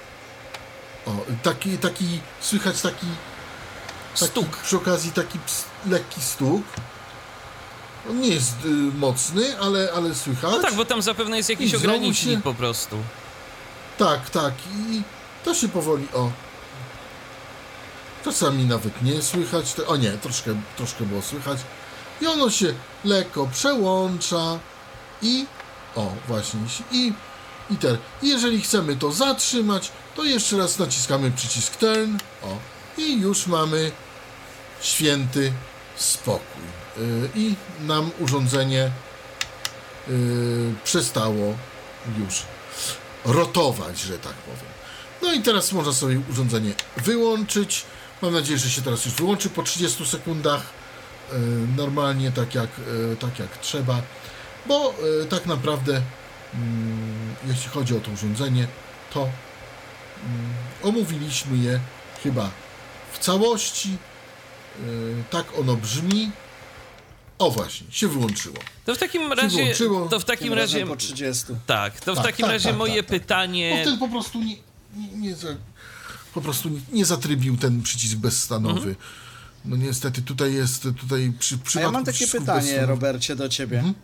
O, 1.06 1.12
taki, 1.44 1.78
taki, 1.78 2.20
słychać 2.42 2.82
taki, 2.82 3.08
taki 4.20 4.32
Stuk. 4.32 4.58
przy 4.58 4.78
okazji 4.78 5.12
taki 5.12 5.40
ps, 5.40 5.66
lekki 5.86 6.22
stuk. 6.22 6.64
On 8.10 8.22
nie 8.22 8.30
jest 8.30 8.56
y, 8.66 8.68
mocny, 8.98 9.60
ale, 9.60 9.90
ale 9.96 10.16
słychać. 10.16 10.52
No 10.52 10.60
tak, 10.60 10.74
bo 10.76 10.86
tam 10.86 11.02
zapewne 11.02 11.38
jest 11.38 11.50
jakiś 11.50 11.66
I 11.66 11.70
znowu 11.70 11.86
ogranicznik 11.86 12.36
się- 12.38 12.42
po 12.44 12.54
prostu. 12.54 12.98
Tak, 13.98 14.30
tak. 14.30 14.54
I 14.90 15.02
to 15.46 15.54
się 15.56 15.70
powoli 15.70 16.08
o. 16.14 16.32
Czasami 18.24 18.66
nawet 18.66 19.02
nie 19.02 19.22
słychać. 19.22 19.74
Te, 19.74 19.88
o 19.88 19.96
nie, 19.96 20.12
troszkę, 20.12 20.62
troszkę 20.78 21.04
było 21.06 21.22
słychać. 21.22 21.58
I 22.22 22.28
ono 22.28 22.50
się 22.50 22.74
lekko 23.06 23.48
przełącza 23.54 24.60
i 25.22 25.46
o, 25.96 26.12
właśnie. 26.28 26.60
I, 26.92 27.14
i 27.70 27.76
ten. 27.76 27.98
I 28.22 28.30
jeżeli 28.30 28.62
chcemy 28.62 28.96
to 28.96 29.12
zatrzymać, 29.12 29.92
to 30.16 30.24
jeszcze 30.24 30.58
raz 30.58 30.80
naciskamy 30.80 31.32
przycisk 31.32 31.76
turn. 31.76 32.18
O. 32.44 32.58
I 32.98 33.22
już 33.22 33.48
mamy 33.48 33.92
święty 34.82 35.54
spokój. 35.96 36.81
Yy, 36.98 37.30
I 37.36 37.56
nam 37.82 38.12
urządzenie 38.20 38.92
yy, 40.08 40.74
przestało 40.84 41.58
już 42.20 42.44
rotować, 43.26 44.00
że 44.00 44.20
tak 44.20 44.34
powiem. 44.34 44.72
No 45.22 45.34
i 45.34 45.42
teraz 45.42 45.72
można 45.72 45.94
sobie 45.94 46.22
urządzenie 46.30 46.74
wyłączyć. 46.98 47.86
Mam 48.22 48.34
nadzieję, 48.34 48.60
że 48.60 48.70
się 48.70 48.82
teraz 48.82 49.06
już 49.06 49.14
wyłączy 49.14 49.50
po 49.50 49.64
30 49.64 50.06
sekundach. 50.06 50.62
e, 51.32 51.38
Normalnie, 51.78 52.32
tak 52.32 52.56
jak, 52.56 52.70
tak 53.20 53.40
jak 53.40 53.58
trzeba. 53.58 54.02
Bo 54.66 54.94
tak 55.30 55.46
naprawdę, 55.46 56.02
mm, 56.54 57.36
jeśli 57.48 57.70
chodzi 57.70 57.98
o 57.98 58.00
to 58.00 58.12
urządzenie, 58.12 58.68
to 59.14 59.20
mm, 59.22 59.32
omówiliśmy 60.84 61.58
je 61.58 61.80
chyba 62.24 62.50
w 63.14 63.20
całości. 63.20 63.98
Tak 65.30 65.46
ono 65.60 65.76
brzmi. 65.76 66.32
O 67.42 67.52
właśnie, 67.52 67.88
się 67.92 68.08
wyłączyło. 68.08 68.56
To 68.86 68.96
w 68.96 68.98
takim 68.98 69.34
razie. 69.34 69.64
włączyło. 69.66 70.10
To 70.10 70.20
w 70.20 70.26
takim 70.26 70.54
razie. 70.54 70.86
po 70.86 70.96
30. 70.96 71.46
Tak, 71.66 72.00
to 72.00 72.14
w 72.14 72.16
Tak, 72.18 72.26
takim 72.26 72.44
tak, 72.46 72.52
razie 72.54 72.70
tak, 72.70 72.78
moje 72.78 72.94
tak, 72.96 73.02
tak. 73.06 73.12
Bo 73.12 73.20
pytanie. 73.20 73.80
wtedy 73.82 73.98
po 73.98 74.08
prostu 74.08 74.40
nie, 74.40 74.56
nie, 74.96 75.08
nie 75.16 75.36
za, 75.36 75.48
po 76.34 76.42
prostu 76.42 76.70
nie, 76.70 76.80
nie 76.92 77.06
zatrybił 77.06 77.58
ten 77.58 77.82
przycisk 77.82 78.16
bezstanowy. 78.16 78.78
Mhm. 78.90 78.96
No 79.66 79.76
niestety 79.76 80.22
tutaj 80.22 80.54
jest, 80.54 80.84
tutaj 80.84 81.34
przy 81.40 81.56
A 81.56 81.58
przypadku 81.58 81.80
ja 81.80 81.92
mam 81.92 82.06
takie 82.06 82.28
pytanie, 82.28 82.62
bezstanowych- 82.62 82.88
Robercie, 82.90 83.36
do 83.36 83.50
ciebie. 83.50 83.78
Mhm. 83.78 83.96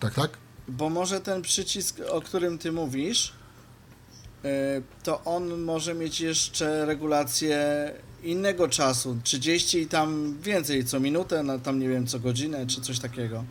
Tak, 0.00 0.14
tak? 0.14 0.30
Bo 0.68 0.90
może 0.90 1.20
ten 1.20 1.42
przycisk, 1.42 1.96
o 2.10 2.20
którym 2.20 2.58
ty 2.58 2.72
mówisz, 2.72 3.32
y, 4.44 4.48
to 5.02 5.24
on 5.24 5.60
może 5.62 5.94
mieć 5.94 6.20
jeszcze 6.20 6.86
regulację 6.86 7.58
innego 8.22 8.68
czasu, 8.68 9.16
30 9.24 9.78
i 9.78 9.86
tam 9.86 10.36
więcej, 10.42 10.84
co 10.84 11.00
minutę, 11.00 11.42
no, 11.42 11.58
tam 11.58 11.78
nie 11.80 11.88
wiem, 11.88 12.06
co 12.06 12.20
godzinę, 12.20 12.66
czy 12.66 12.80
coś 12.80 12.98
takiego. 12.98 13.44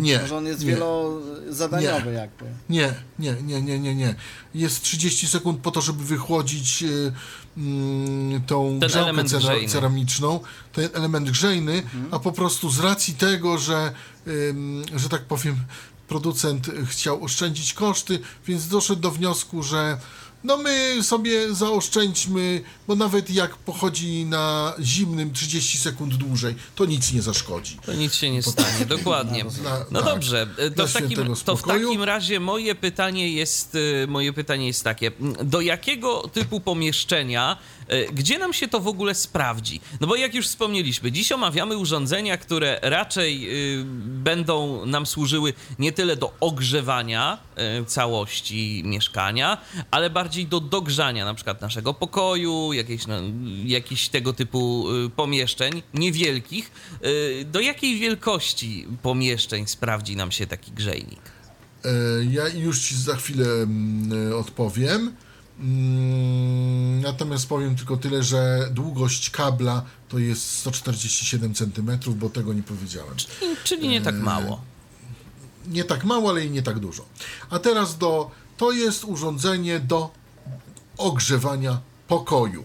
Nie. 0.00 0.18
Może 0.18 0.36
on 0.36 0.46
jest 0.46 0.60
nie, 0.60 0.66
wielozadaniowy 0.66 2.10
Nie. 2.10 2.16
jakby. 2.16 2.44
Nie, 2.68 2.94
nie, 3.18 3.34
nie, 3.42 3.62
nie, 3.62 3.78
nie, 3.78 3.94
nie. 3.94 4.14
Jest 4.54 4.82
30 4.82 5.28
sekund 5.28 5.60
po 5.60 5.70
to, 5.70 5.80
żeby 5.80 6.04
wychłodzić 6.04 6.82
y, 6.82 7.12
mm, 7.56 8.42
tą 8.42 8.78
Ten 8.80 8.88
grzałkę 8.88 9.24
cera, 9.24 9.54
ceramiczną, 9.68 10.40
ten 10.72 10.88
element 10.92 11.30
grzejny, 11.30 11.72
Mhm. 11.72 12.08
a 12.10 12.18
po 12.18 12.32
prostu 12.32 12.70
z 12.70 12.80
racji 12.80 13.14
tego, 13.14 13.58
że, 13.58 13.92
że 14.96 15.08
tak 15.08 15.22
powiem, 15.22 15.56
producent 16.08 16.70
chciał 16.86 17.24
oszczędzić 17.24 17.74
koszty, 17.74 18.18
więc 18.46 18.68
doszedł 18.68 19.00
do 19.00 19.10
wniosku, 19.10 19.62
że 19.62 19.98
no 20.44 20.56
my 20.56 20.98
sobie 21.02 21.54
zaoszczędźmy, 21.54 22.62
bo 22.88 22.94
nawet 22.94 23.30
jak 23.30 23.56
pochodzi 23.56 24.24
na 24.24 24.74
zimnym 24.80 25.32
30 25.32 25.78
sekund 25.78 26.14
dłużej, 26.14 26.54
to 26.74 26.84
nic 26.84 27.12
nie 27.12 27.22
zaszkodzi. 27.22 27.78
To 27.86 27.92
nic 27.94 28.14
się 28.14 28.30
nie 28.30 28.42
stanie, 28.42 28.86
dokładnie. 28.96 29.44
Na- 29.44 29.84
No 29.90 30.02
tak, 30.02 30.08
dobrze, 30.14 30.46
to 30.56 30.70
dla 30.70 30.86
w, 30.86 30.92
takim, 30.92 31.34
to 31.44 31.56
w 31.56 31.62
takim 31.62 32.02
razie 32.02 32.40
moje 32.40 32.74
pytanie 32.74 33.32
jest, 33.32 33.74
y, 33.74 34.06
moje 34.08 34.32
pytanie 34.32 34.66
jest 34.66 34.84
takie. 34.84 35.10
Do 35.44 35.60
jakiego 35.60 36.28
typu 36.32 36.60
pomieszczenia 36.60 37.56
E, 37.83 37.83
gdzie 38.12 38.38
nam 38.38 38.52
się 38.52 38.68
to 38.68 38.80
w 38.80 38.88
ogóle 38.88 39.14
sprawdzi? 39.14 39.80
No 40.00 40.06
bo 40.06 40.16
jak 40.16 40.34
już 40.34 40.46
wspomnieliśmy, 40.46 41.12
dziś 41.12 41.32
omawiamy 41.32 41.76
urządzenia, 41.76 42.36
które 42.36 42.78
raczej 42.82 43.48
y, 43.80 43.84
będą 44.06 44.86
nam 44.86 45.06
służyły 45.06 45.52
nie 45.78 45.92
tyle 45.92 46.16
do 46.16 46.32
ogrzewania 46.40 47.38
y, 47.82 47.84
całości 47.84 48.82
mieszkania, 48.84 49.58
ale 49.90 50.10
bardziej 50.10 50.46
do 50.46 50.60
dogrzania 50.60 51.24
na 51.24 51.34
przykład 51.34 51.60
naszego 51.60 51.94
pokoju, 51.94 52.72
jakiejś, 52.72 53.06
no, 53.06 53.14
jakichś 53.64 54.08
tego 54.08 54.32
typu 54.32 54.86
y, 55.06 55.10
pomieszczeń 55.10 55.82
niewielkich. 55.94 56.70
Y, 57.04 57.44
do 57.44 57.60
jakiej 57.60 57.98
wielkości 57.98 58.86
pomieszczeń 59.02 59.66
sprawdzi 59.66 60.16
nam 60.16 60.32
się 60.32 60.46
taki 60.46 60.72
grzejnik? 60.72 61.20
E, 61.84 62.24
Ja 62.30 62.48
już 62.48 62.80
Ci 62.80 62.96
za 62.96 63.16
chwilę 63.16 63.46
mm, 63.46 64.30
e, 64.32 64.36
odpowiem. 64.36 65.12
Mm, 65.60 67.00
Natomiast 67.00 67.48
powiem 67.48 67.76
tylko 67.76 67.96
tyle, 67.96 68.22
że 68.22 68.68
długość 68.72 69.30
kabla 69.30 69.82
to 70.08 70.18
jest 70.18 70.50
147 70.50 71.54
cm, 71.54 71.90
bo 72.16 72.30
tego 72.30 72.52
nie 72.52 72.62
powiedziałem. 72.62 73.14
Czyli 73.64 73.88
nie 73.88 74.00
tak 74.00 74.14
mało. 74.14 74.60
Nie 75.66 75.84
tak 75.84 76.04
mało, 76.04 76.30
ale 76.30 76.44
i 76.46 76.50
nie 76.50 76.62
tak 76.62 76.78
dużo. 76.78 77.04
A 77.50 77.58
teraz 77.58 77.98
do. 77.98 78.30
To 78.56 78.72
jest 78.72 79.04
urządzenie 79.04 79.80
do 79.80 80.10
ogrzewania 80.98 81.80
pokoju. 82.08 82.64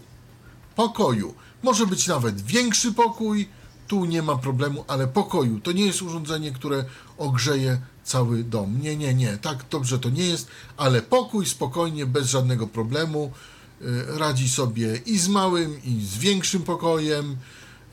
Pokoju. 0.76 1.34
Może 1.62 1.86
być 1.86 2.06
nawet 2.06 2.40
większy 2.42 2.92
pokój, 2.92 3.48
tu 3.88 4.04
nie 4.04 4.22
ma 4.22 4.36
problemu, 4.36 4.84
ale 4.88 5.06
pokoju. 5.08 5.60
To 5.60 5.72
nie 5.72 5.86
jest 5.86 6.02
urządzenie, 6.02 6.52
które 6.52 6.84
ogrzeje 7.18 7.80
cały 8.10 8.44
dom. 8.44 8.80
Nie, 8.80 8.96
nie, 8.96 9.14
nie. 9.14 9.38
Tak 9.38 9.64
dobrze 9.70 9.98
to 9.98 10.10
nie 10.10 10.26
jest, 10.26 10.48
ale 10.76 11.02
pokój 11.02 11.46
spokojnie, 11.46 12.06
bez 12.06 12.30
żadnego 12.30 12.66
problemu 12.66 13.32
y, 13.82 14.18
radzi 14.18 14.48
sobie 14.48 14.96
i 15.06 15.18
z 15.18 15.28
małym, 15.28 15.84
i 15.84 16.06
z 16.06 16.18
większym 16.18 16.62
pokojem. 16.62 17.36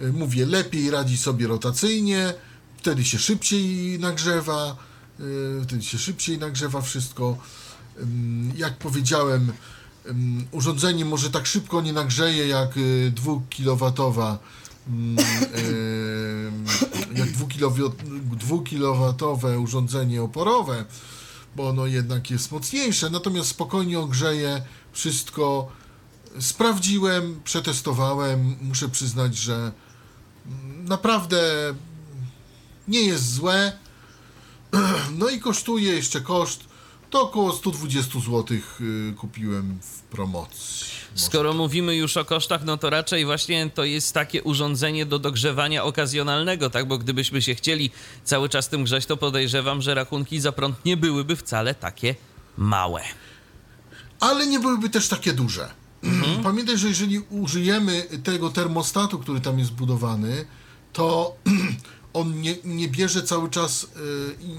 Y, 0.01 0.13
Mówię, 0.13 0.45
lepiej 0.45 0.91
radzi 0.91 1.17
sobie 1.17 1.47
rotacyjnie, 1.47 2.34
wtedy 2.77 3.06
się 3.06 3.19
szybciej 3.19 3.99
nagrzewa, 3.99 4.77
y, 5.19 5.63
wtedy 5.63 5.84
się 5.84 5.97
szybciej 5.97 6.38
nagrzewa 6.38 6.82
wszystko. 6.82 7.38
Jak 8.56 8.77
powiedziałem, 8.77 9.51
urządzenie 10.51 11.06
może 11.06 11.30
tak 11.30 11.45
szybko 11.45 11.82
nie 11.82 11.93
nagrzeje 11.93 12.47
jak 12.47 12.69
2-kilowatowa 13.15 14.38
jak 17.17 17.30
2-kilowatowe 18.39 19.62
urządzenie 19.63 20.23
oporowe, 20.23 20.86
bo 21.56 21.69
ono 21.69 21.86
jednak 21.86 22.32
jest 22.32 22.51
mocniejsze, 22.51 23.10
natomiast 23.10 23.49
spokojnie 23.49 23.99
ogrzeje 23.99 24.62
wszystko. 24.91 25.71
Sprawdziłem, 26.39 27.41
przetestowałem, 27.43 28.56
muszę 28.62 28.89
przyznać, 28.89 29.38
że 29.38 29.71
naprawdę 30.84 31.73
nie 32.88 33.01
jest 33.01 33.34
złe. 33.34 33.71
No 35.19 35.30
i 35.30 35.39
kosztuje 35.39 35.91
jeszcze 35.91 36.21
koszt. 36.21 36.66
To 37.09 37.21
około 37.21 37.53
120 37.53 38.19
zł 38.19 38.57
kupiłem 39.17 39.79
w 39.81 40.01
promocji. 40.01 40.87
Skoro 41.15 41.53
mówimy 41.53 41.95
już 41.95 42.17
o 42.17 42.25
kosztach, 42.25 42.63
no 42.65 42.77
to 42.77 42.89
raczej 42.89 43.25
właśnie 43.25 43.69
to 43.69 43.83
jest 43.83 44.13
takie 44.13 44.43
urządzenie 44.43 45.05
do 45.05 45.19
dogrzewania 45.19 45.83
okazjonalnego, 45.83 46.69
tak? 46.69 46.87
Bo 46.87 46.97
gdybyśmy 46.97 47.41
się 47.41 47.55
chcieli 47.55 47.91
cały 48.23 48.49
czas 48.49 48.69
tym 48.69 48.83
grzać, 48.83 49.05
to 49.05 49.17
podejrzewam, 49.17 49.81
że 49.81 49.93
rachunki 49.95 50.39
za 50.39 50.51
prąd 50.51 50.85
nie 50.85 50.97
byłyby 50.97 51.35
wcale 51.35 51.75
takie 51.75 52.15
małe. 52.57 53.01
ale 54.19 54.47
nie 54.47 54.59
byłyby 54.59 54.89
też 54.89 55.07
takie 55.07 55.33
duże. 55.33 55.69
Pamiętaj, 56.43 56.77
że 56.77 56.87
jeżeli 56.87 57.19
użyjemy 57.19 58.01
tego 58.23 58.49
termostatu, 58.49 59.19
który 59.19 59.41
tam 59.41 59.59
jest 59.59 59.71
budowany, 59.73 60.45
to 60.93 61.35
on 62.17 62.41
nie, 62.41 62.56
nie 62.63 62.88
bierze 62.88 63.23
cały 63.23 63.49
czas 63.49 63.84
y, 63.84 63.88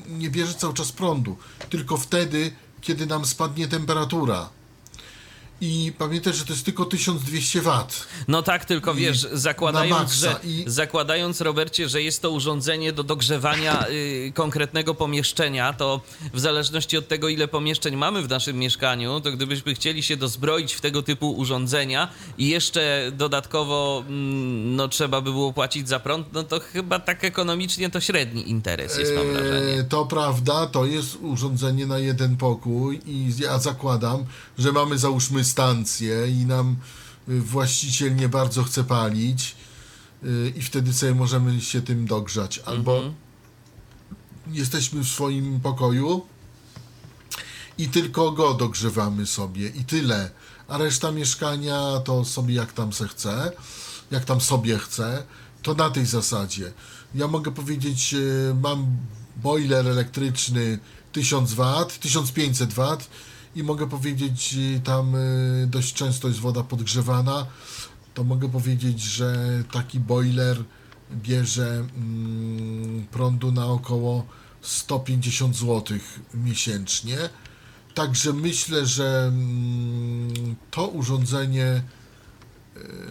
nie 0.09 0.31
bierze 0.31 0.55
cały 0.55 0.75
czas 0.75 0.93
prądu, 0.93 1.37
tylko 1.71 1.97
wtedy, 1.97 2.53
kiedy 2.81 3.07
nam 3.07 3.25
spadnie 3.25 3.69
temperatura. 3.69 4.51
I 5.61 5.93
pamiętaj, 5.99 6.33
że 6.33 6.45
to 6.45 6.53
jest 6.53 6.65
tylko 6.65 6.85
1200 6.85 7.61
W. 7.63 7.71
No 8.29 8.43
tak, 8.43 8.65
tylko 8.65 8.95
wiesz, 8.95 9.27
zakładając, 9.33 10.13
że, 10.13 10.41
i- 10.45 10.65
zakładając, 10.67 11.41
Robercie, 11.41 11.89
że 11.89 12.03
jest 12.03 12.23
to 12.23 12.31
urządzenie 12.31 12.93
do 12.93 13.03
dogrzewania 13.05 13.87
y, 13.89 14.33
konkretnego 14.35 14.95
pomieszczenia, 14.95 15.73
to 15.73 16.01
w 16.35 16.41
zależności 16.41 16.97
od 16.97 17.09
tego, 17.09 17.29
ile 17.29 17.49
pomieszczeń 17.49 17.97
mamy 17.97 18.23
w 18.23 18.29
naszym 18.29 18.59
mieszkaniu, 18.59 19.21
to 19.21 19.33
gdybyśmy 19.33 19.75
chcieli 19.75 20.03
się 20.03 20.17
dozbroić 20.17 20.73
w 20.75 20.81
tego 20.81 21.03
typu 21.03 21.33
urządzenia 21.33 22.09
i 22.39 22.49
jeszcze 22.49 23.13
dodatkowo 23.17 24.05
mm, 24.09 24.77
no, 24.77 24.89
trzeba 24.89 25.21
by 25.21 25.31
było 25.31 25.53
płacić 25.53 25.89
za 25.89 26.01
prąd, 26.01 26.27
no 26.33 26.43
to 26.45 26.61
chyba 26.61 26.99
tak 26.99 27.25
ekonomicznie 27.25 27.91
to 27.91 28.01
średni 28.01 28.51
interes 28.51 28.99
jest, 28.99 29.13
mam 29.17 29.27
wrażenie. 29.33 29.73
E, 29.81 29.85
To 29.85 30.07
prawda, 30.07 30.67
to 30.67 30.87
jest 30.87 31.17
urządzenie 31.23 31.87
na 31.87 31.99
jeden 31.99 32.37
pokój 32.37 33.01
i 33.07 33.33
ja 33.39 33.59
zakładam, 33.59 34.25
że 34.59 34.73
mamy 34.73 34.99
załóżmy 34.99 35.45
stację 35.49 36.29
i 36.29 36.47
nam 36.47 36.77
y, 37.29 37.41
właściciel 37.41 38.17
nie 38.17 38.29
bardzo 38.29 38.65
chce 38.65 38.85
palić 38.85 39.57
y, 40.25 40.53
i 40.57 40.63
wtedy 40.63 40.93
sobie 40.93 41.15
możemy 41.15 41.61
się 41.61 41.83
tym 41.83 42.07
dogrzać. 42.07 42.59
Albo 42.59 43.03
jesteśmy 44.53 45.05
w 45.05 45.09
swoim 45.09 45.61
pokoju 45.61 46.27
i 47.79 47.89
tylko 47.89 48.33
go 48.33 48.55
dogrzewamy 48.55 49.27
sobie 49.27 49.69
i 49.69 49.85
tyle. 49.85 50.31
A 50.69 50.79
reszta 50.79 51.13
mieszkania 51.13 52.01
to 52.05 52.25
sobie 52.25 52.55
jak 52.55 52.73
tam 52.73 52.93
se 52.93 53.09
chce, 53.09 53.53
jak 54.11 54.25
tam 54.25 54.41
sobie 54.41 54.79
chce, 54.79 55.23
to 55.63 55.75
na 55.75 55.91
tej 55.91 56.07
zasadzie. 56.07 56.73
Ja 57.15 57.29
mogę 57.29 57.51
powiedzieć, 57.51 58.15
e, 58.15 58.19
mam 58.55 58.97
boiler 59.37 59.89
elektryczny 59.89 60.79
1000 61.13 61.53
W, 61.53 61.85
1500 62.01 62.75
W 62.75 62.81
i 63.57 63.63
mogę 63.63 63.89
powiedzieć, 63.89 64.57
tam 64.85 65.15
e, 65.15 65.19
dość 65.67 65.95
często 65.95 66.29
jest 66.29 66.41
woda 66.41 66.63
podgrzewana, 66.63 67.47
to 68.15 68.25
mogę 68.25 68.49
powiedzieć, 68.49 69.01
że 69.01 69.37
taki 69.73 70.01
boiler 70.01 70.65
bierze 71.13 71.87
mm, 71.97 73.07
prądu 73.11 73.53
na 73.53 73.67
około 73.67 74.27
150 74.61 75.57
zł 75.57 75.99
miesięcznie. 76.35 77.17
Także 77.95 78.33
myślę, 78.33 78.87
że 78.87 79.25
mm, 79.29 80.57
to 80.71 80.89
urządzenie 80.89 81.65
e, 81.65 81.83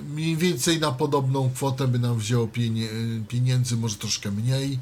mniej 0.02 0.38
więcej 0.38 0.80
na 0.80 0.92
podobną 0.92 1.50
kwotę 1.50 1.88
by 1.88 2.00
nam 2.00 2.18
wzięło 2.18 2.50
pieniędzy, 3.28 3.78
może 3.78 3.96
troszkę 3.96 4.32
mniej, 4.32 4.74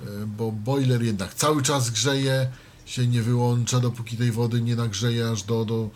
e, 0.00 0.26
bo 0.26 0.52
boiler 0.52 1.02
jednak 1.02 1.34
cały 1.34 1.62
czas 1.62 1.90
grzeje, 1.90 2.48
się 2.88 3.06
nie 3.06 3.22
wyłącza, 3.22 3.80
dopóki 3.80 4.16
tej 4.16 4.32
wody 4.32 4.60
nie 4.60 4.76
nagrzeje 4.76 5.30
aż 5.30 5.42
do, 5.42 5.64
do, 5.64 5.90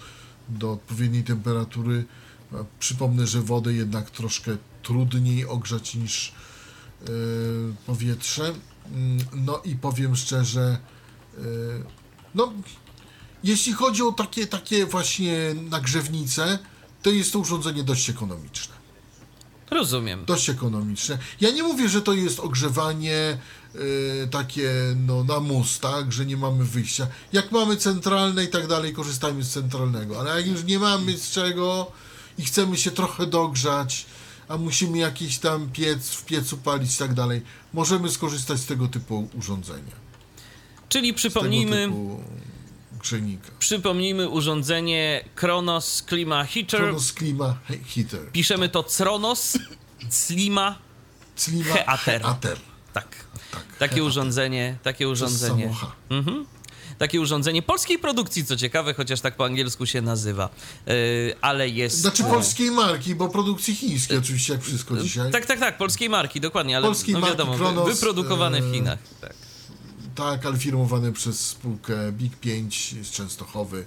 do 0.49 0.73
odpowiedniej 0.73 1.25
temperatury. 1.25 2.05
Przypomnę, 2.79 3.27
że 3.27 3.43
wodę 3.43 3.73
jednak 3.73 4.11
troszkę 4.11 4.57
trudniej 4.83 5.47
ogrzać 5.47 5.95
niż 5.95 6.33
e, 7.03 7.07
powietrze. 7.87 8.55
Mm, 8.93 9.19
No 9.33 9.63
i 9.65 9.77
powiem 9.77 10.17
szczerze, 10.17 10.79
e, 11.39 11.41
no 12.35 12.53
jeśli 13.45 13.73
chodzi 13.73 14.03
o 14.03 14.13
takie, 14.13 14.47
takie 14.47 14.87
właśnie 14.87 15.55
nagrzewnice, 15.71 16.59
to 17.03 17.11
jest 17.11 17.33
to 17.33 17.39
urządzenie 17.39 17.85
dość 17.85 18.11
ekonomiczne. 18.11 18.82
Rozumiem. 19.73 20.25
Dość 20.25 20.51
ekonomiczne. 20.51 21.19
Ja 21.41 21.51
nie 21.51 21.63
mówię, 21.63 21.89
że 21.89 22.03
to 22.03 22.13
jest 22.13 22.41
ogrzewanie 22.41 23.39
y, 23.75 24.29
takie 24.31 24.71
no, 25.07 25.25
na 25.25 25.41
mus, 25.41 25.81
tak, 25.81 26.13
że 26.13 26.27
nie 26.27 26.37
mamy 26.37 26.65
wyjścia. 26.65 27.07
Jak 27.33 27.53
mamy 27.53 27.77
centralne 27.77 28.45
i 28.45 28.49
tak 28.49 28.67
dalej, 28.67 28.93
korzystajmy 28.93 29.43
z 29.43 29.51
centralnego, 29.51 30.21
ale 30.21 30.37
jak 30.37 30.47
już 30.47 30.65
nie 30.65 30.79
mamy 30.79 31.19
z 31.19 31.31
czego 31.31 31.93
i 32.39 32.45
chcemy 32.45 32.77
się 32.77 32.91
trochę 32.91 33.27
dogrzać, 33.27 34.07
a 34.49 34.57
musimy 34.57 34.99
jakiś 34.99 35.39
tam 35.39 35.71
piec 35.71 36.09
w 36.09 36.25
piecu 36.25 36.57
palić 36.57 36.95
i 36.95 36.99
tak 36.99 37.15
dalej, 37.15 37.43
możemy 37.73 38.11
skorzystać 38.11 38.61
z 38.61 38.67
tego 38.67 38.89
typu 38.89 39.29
urządzenia. 39.39 40.03
Czyli 40.89 41.15
przypomnijmy, 41.15 41.87
typu 41.87 42.21
grzejnika. 43.03 43.49
przypomnijmy 43.59 44.29
urządzenie 44.29 45.25
Kronos 45.35 46.03
Klima 46.03 46.45
Heater. 46.45 46.81
Kronos 46.81 47.13
Klima 47.13 47.57
he- 47.69 47.79
Heater. 47.95 48.33
Piszemy 48.33 48.69
to 48.69 48.85
Cronos 48.99 49.59
Slima 50.11 50.79
Heater. 51.37 52.23
Heater. 52.23 52.59
Tak. 52.93 53.09
Tak. 53.53 53.63
Takie 53.79 53.95
Heater. 53.95 54.03
urządzenie, 54.03 54.77
takie 54.83 55.09
urządzenie. 55.09 55.75
Mhm. 56.11 56.47
Takie 56.99 57.21
urządzenie 57.21 57.63
polskiej 57.63 57.99
produkcji, 57.99 58.45
co 58.45 58.57
ciekawe, 58.57 58.95
chociaż 58.95 59.21
tak 59.21 59.37
po 59.37 59.45
angielsku 59.45 59.87
się 59.87 60.03
nazywa. 60.03 60.49
Yy, 60.87 60.95
ale 61.41 61.69
jest. 61.69 61.97
Znaczy 61.99 62.25
polskiej 62.25 62.71
marki, 62.71 63.15
bo 63.15 63.29
produkcji 63.29 63.75
chińskiej 63.75 64.19
oczywiście, 64.19 64.53
jak 64.53 64.63
wszystko 64.63 64.97
dzisiaj. 64.97 65.33
Tak, 65.33 65.47
tak, 65.47 65.59
tak, 65.61 65.79
polskiej 65.79 66.09
marki, 66.09 66.41
dokładnie, 66.41 66.77
ale 66.77 66.87
Polskiej 66.87 67.15
no 67.15 67.21
marki 67.21 67.33
wiadomo, 67.33 67.53
wy- 67.53 67.59
Kronos, 67.59 67.89
wyprodukowane 67.95 68.63
w 68.63 68.67
e, 68.71 68.73
Chinach. 68.73 68.99
Tak. 69.21 69.33
Tak, 70.15 70.47
ale 70.47 70.59
firmowany 70.59 71.13
przez 71.13 71.41
spółkę 71.41 72.13
Big 72.13 72.37
5 72.37 72.95
z 73.03 73.11
Częstochowy. 73.11 73.85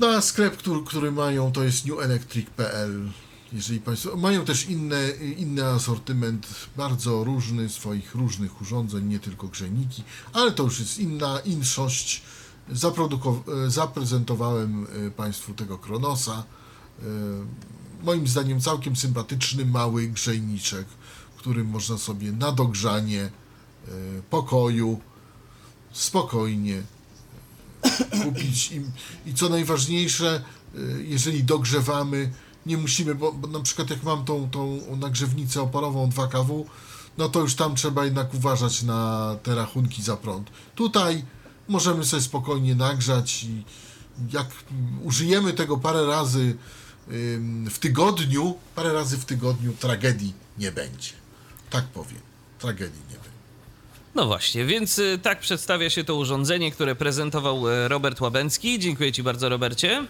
No 0.00 0.06
a 0.06 0.20
sklep, 0.20 0.56
który, 0.56 0.80
który 0.86 1.12
mają, 1.12 1.52
to 1.52 1.64
jest 1.64 1.86
newelectric.pl. 1.86 3.10
Jeżeli 3.52 3.80
Państwo 3.80 4.16
mają 4.16 4.44
też 4.44 4.68
inne, 4.68 5.10
inny 5.36 5.66
asortyment, 5.66 6.46
bardzo 6.76 7.24
różny 7.24 7.68
swoich 7.68 8.14
różnych 8.14 8.60
urządzeń, 8.60 9.06
nie 9.08 9.18
tylko 9.18 9.48
grzejniki, 9.48 10.02
ale 10.32 10.52
to 10.52 10.62
już 10.62 10.80
jest 10.80 10.98
inna 10.98 11.38
inszość. 11.38 12.22
Zaprezentowałem 13.68 14.86
e, 15.06 15.10
Państwu 15.10 15.54
tego 15.54 15.78
Kronosa. 15.78 16.44
E, 17.02 17.04
Moim 18.04 18.26
zdaniem 18.28 18.60
całkiem 18.60 18.96
sympatyczny, 18.96 19.66
mały 19.66 20.06
grzejniczek, 20.06 20.86
którym 21.36 21.66
można 21.66 21.98
sobie 21.98 22.32
na 22.32 22.52
dogrzanie 22.52 23.30
pokoju 24.30 25.00
spokojnie 25.92 26.82
kupić 28.22 28.72
i, 28.72 28.80
i 29.30 29.34
co 29.34 29.48
najważniejsze, 29.48 30.42
y, 30.74 31.04
jeżeli 31.08 31.44
dogrzewamy, 31.44 32.32
nie 32.66 32.76
musimy, 32.76 33.14
bo, 33.14 33.32
bo 33.32 33.48
na 33.48 33.60
przykład 33.60 33.90
jak 33.90 34.02
mam 34.02 34.24
tą, 34.24 34.50
tą 34.50 34.80
nagrzewnicę 34.96 35.62
oporową 35.62 36.08
2kW, 36.08 36.64
no 37.18 37.28
to 37.28 37.40
już 37.40 37.54
tam 37.54 37.74
trzeba 37.74 38.04
jednak 38.04 38.34
uważać 38.34 38.82
na 38.82 39.36
te 39.42 39.54
rachunki 39.54 40.02
za 40.02 40.16
prąd. 40.16 40.50
Tutaj 40.74 41.24
możemy 41.68 42.04
sobie 42.04 42.22
spokojnie 42.22 42.74
nagrzać 42.74 43.44
i 43.44 43.64
jak 44.32 44.46
użyjemy 45.02 45.52
tego 45.52 45.76
parę 45.76 46.06
razy 46.06 46.56
w 47.70 47.78
tygodniu, 47.80 48.54
parę 48.74 48.92
razy 48.92 49.18
w 49.18 49.24
tygodniu 49.24 49.72
tragedii 49.72 50.34
nie 50.58 50.72
będzie. 50.72 51.10
Tak 51.70 51.84
powiem. 51.84 52.20
Tragedii 52.58 53.02
nie 53.10 53.16
będzie. 53.16 53.33
No 54.14 54.26
właśnie, 54.26 54.64
więc 54.64 54.98
y, 54.98 55.18
tak 55.22 55.40
przedstawia 55.40 55.90
się 55.90 56.04
to 56.04 56.14
urządzenie, 56.14 56.72
które 56.72 56.94
prezentował 56.94 57.68
y, 57.68 57.88
Robert 57.88 58.20
Łabęcki. 58.20 58.78
Dziękuję 58.78 59.12
Ci 59.12 59.22
bardzo, 59.22 59.48
Robercie. 59.48 60.06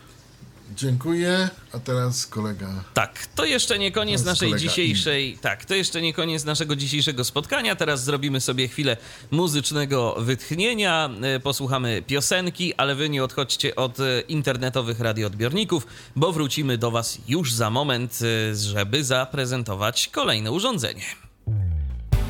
Dziękuję, 0.77 1.49
a 1.73 1.79
teraz 1.79 2.27
kolega 2.27 2.85
Tak, 2.95 3.27
to 3.35 3.45
jeszcze 3.45 3.79
nie 3.79 3.93
koniec 3.93 4.25
naszej 4.25 4.57
dzisiejszej. 4.57 5.39
Tak, 5.41 5.65
to 5.65 5.75
jeszcze 5.75 6.03
nie 6.03 6.15
koniec 6.15 6.45
naszego 6.45 6.77
dzisiejszego 6.77 7.25
spotkania. 7.25 7.77
Teraz 7.77 8.05
zrobimy 8.05 8.41
sobie 8.41 8.69
chwilę 8.69 8.97
muzycznego 9.31 10.17
wytchnienia, 10.19 11.11
y, 11.37 11.41
posłuchamy 11.41 12.03
piosenki, 12.07 12.75
ale 12.75 12.95
wy 12.95 13.09
nie 13.09 13.25
odchodźcie 13.25 13.77
od 13.77 13.99
internetowych 14.29 15.01
radioodbiorników, 15.01 15.87
bo 16.17 16.33
wrócimy 16.33 16.79
do 16.79 16.91
Was 16.91 17.19
już 17.29 17.53
za 17.53 17.71
moment, 17.71 18.19
żeby 18.55 19.05
zaprezentować 19.05 20.09
kolejne 20.09 20.53
urządzenie. 20.53 21.05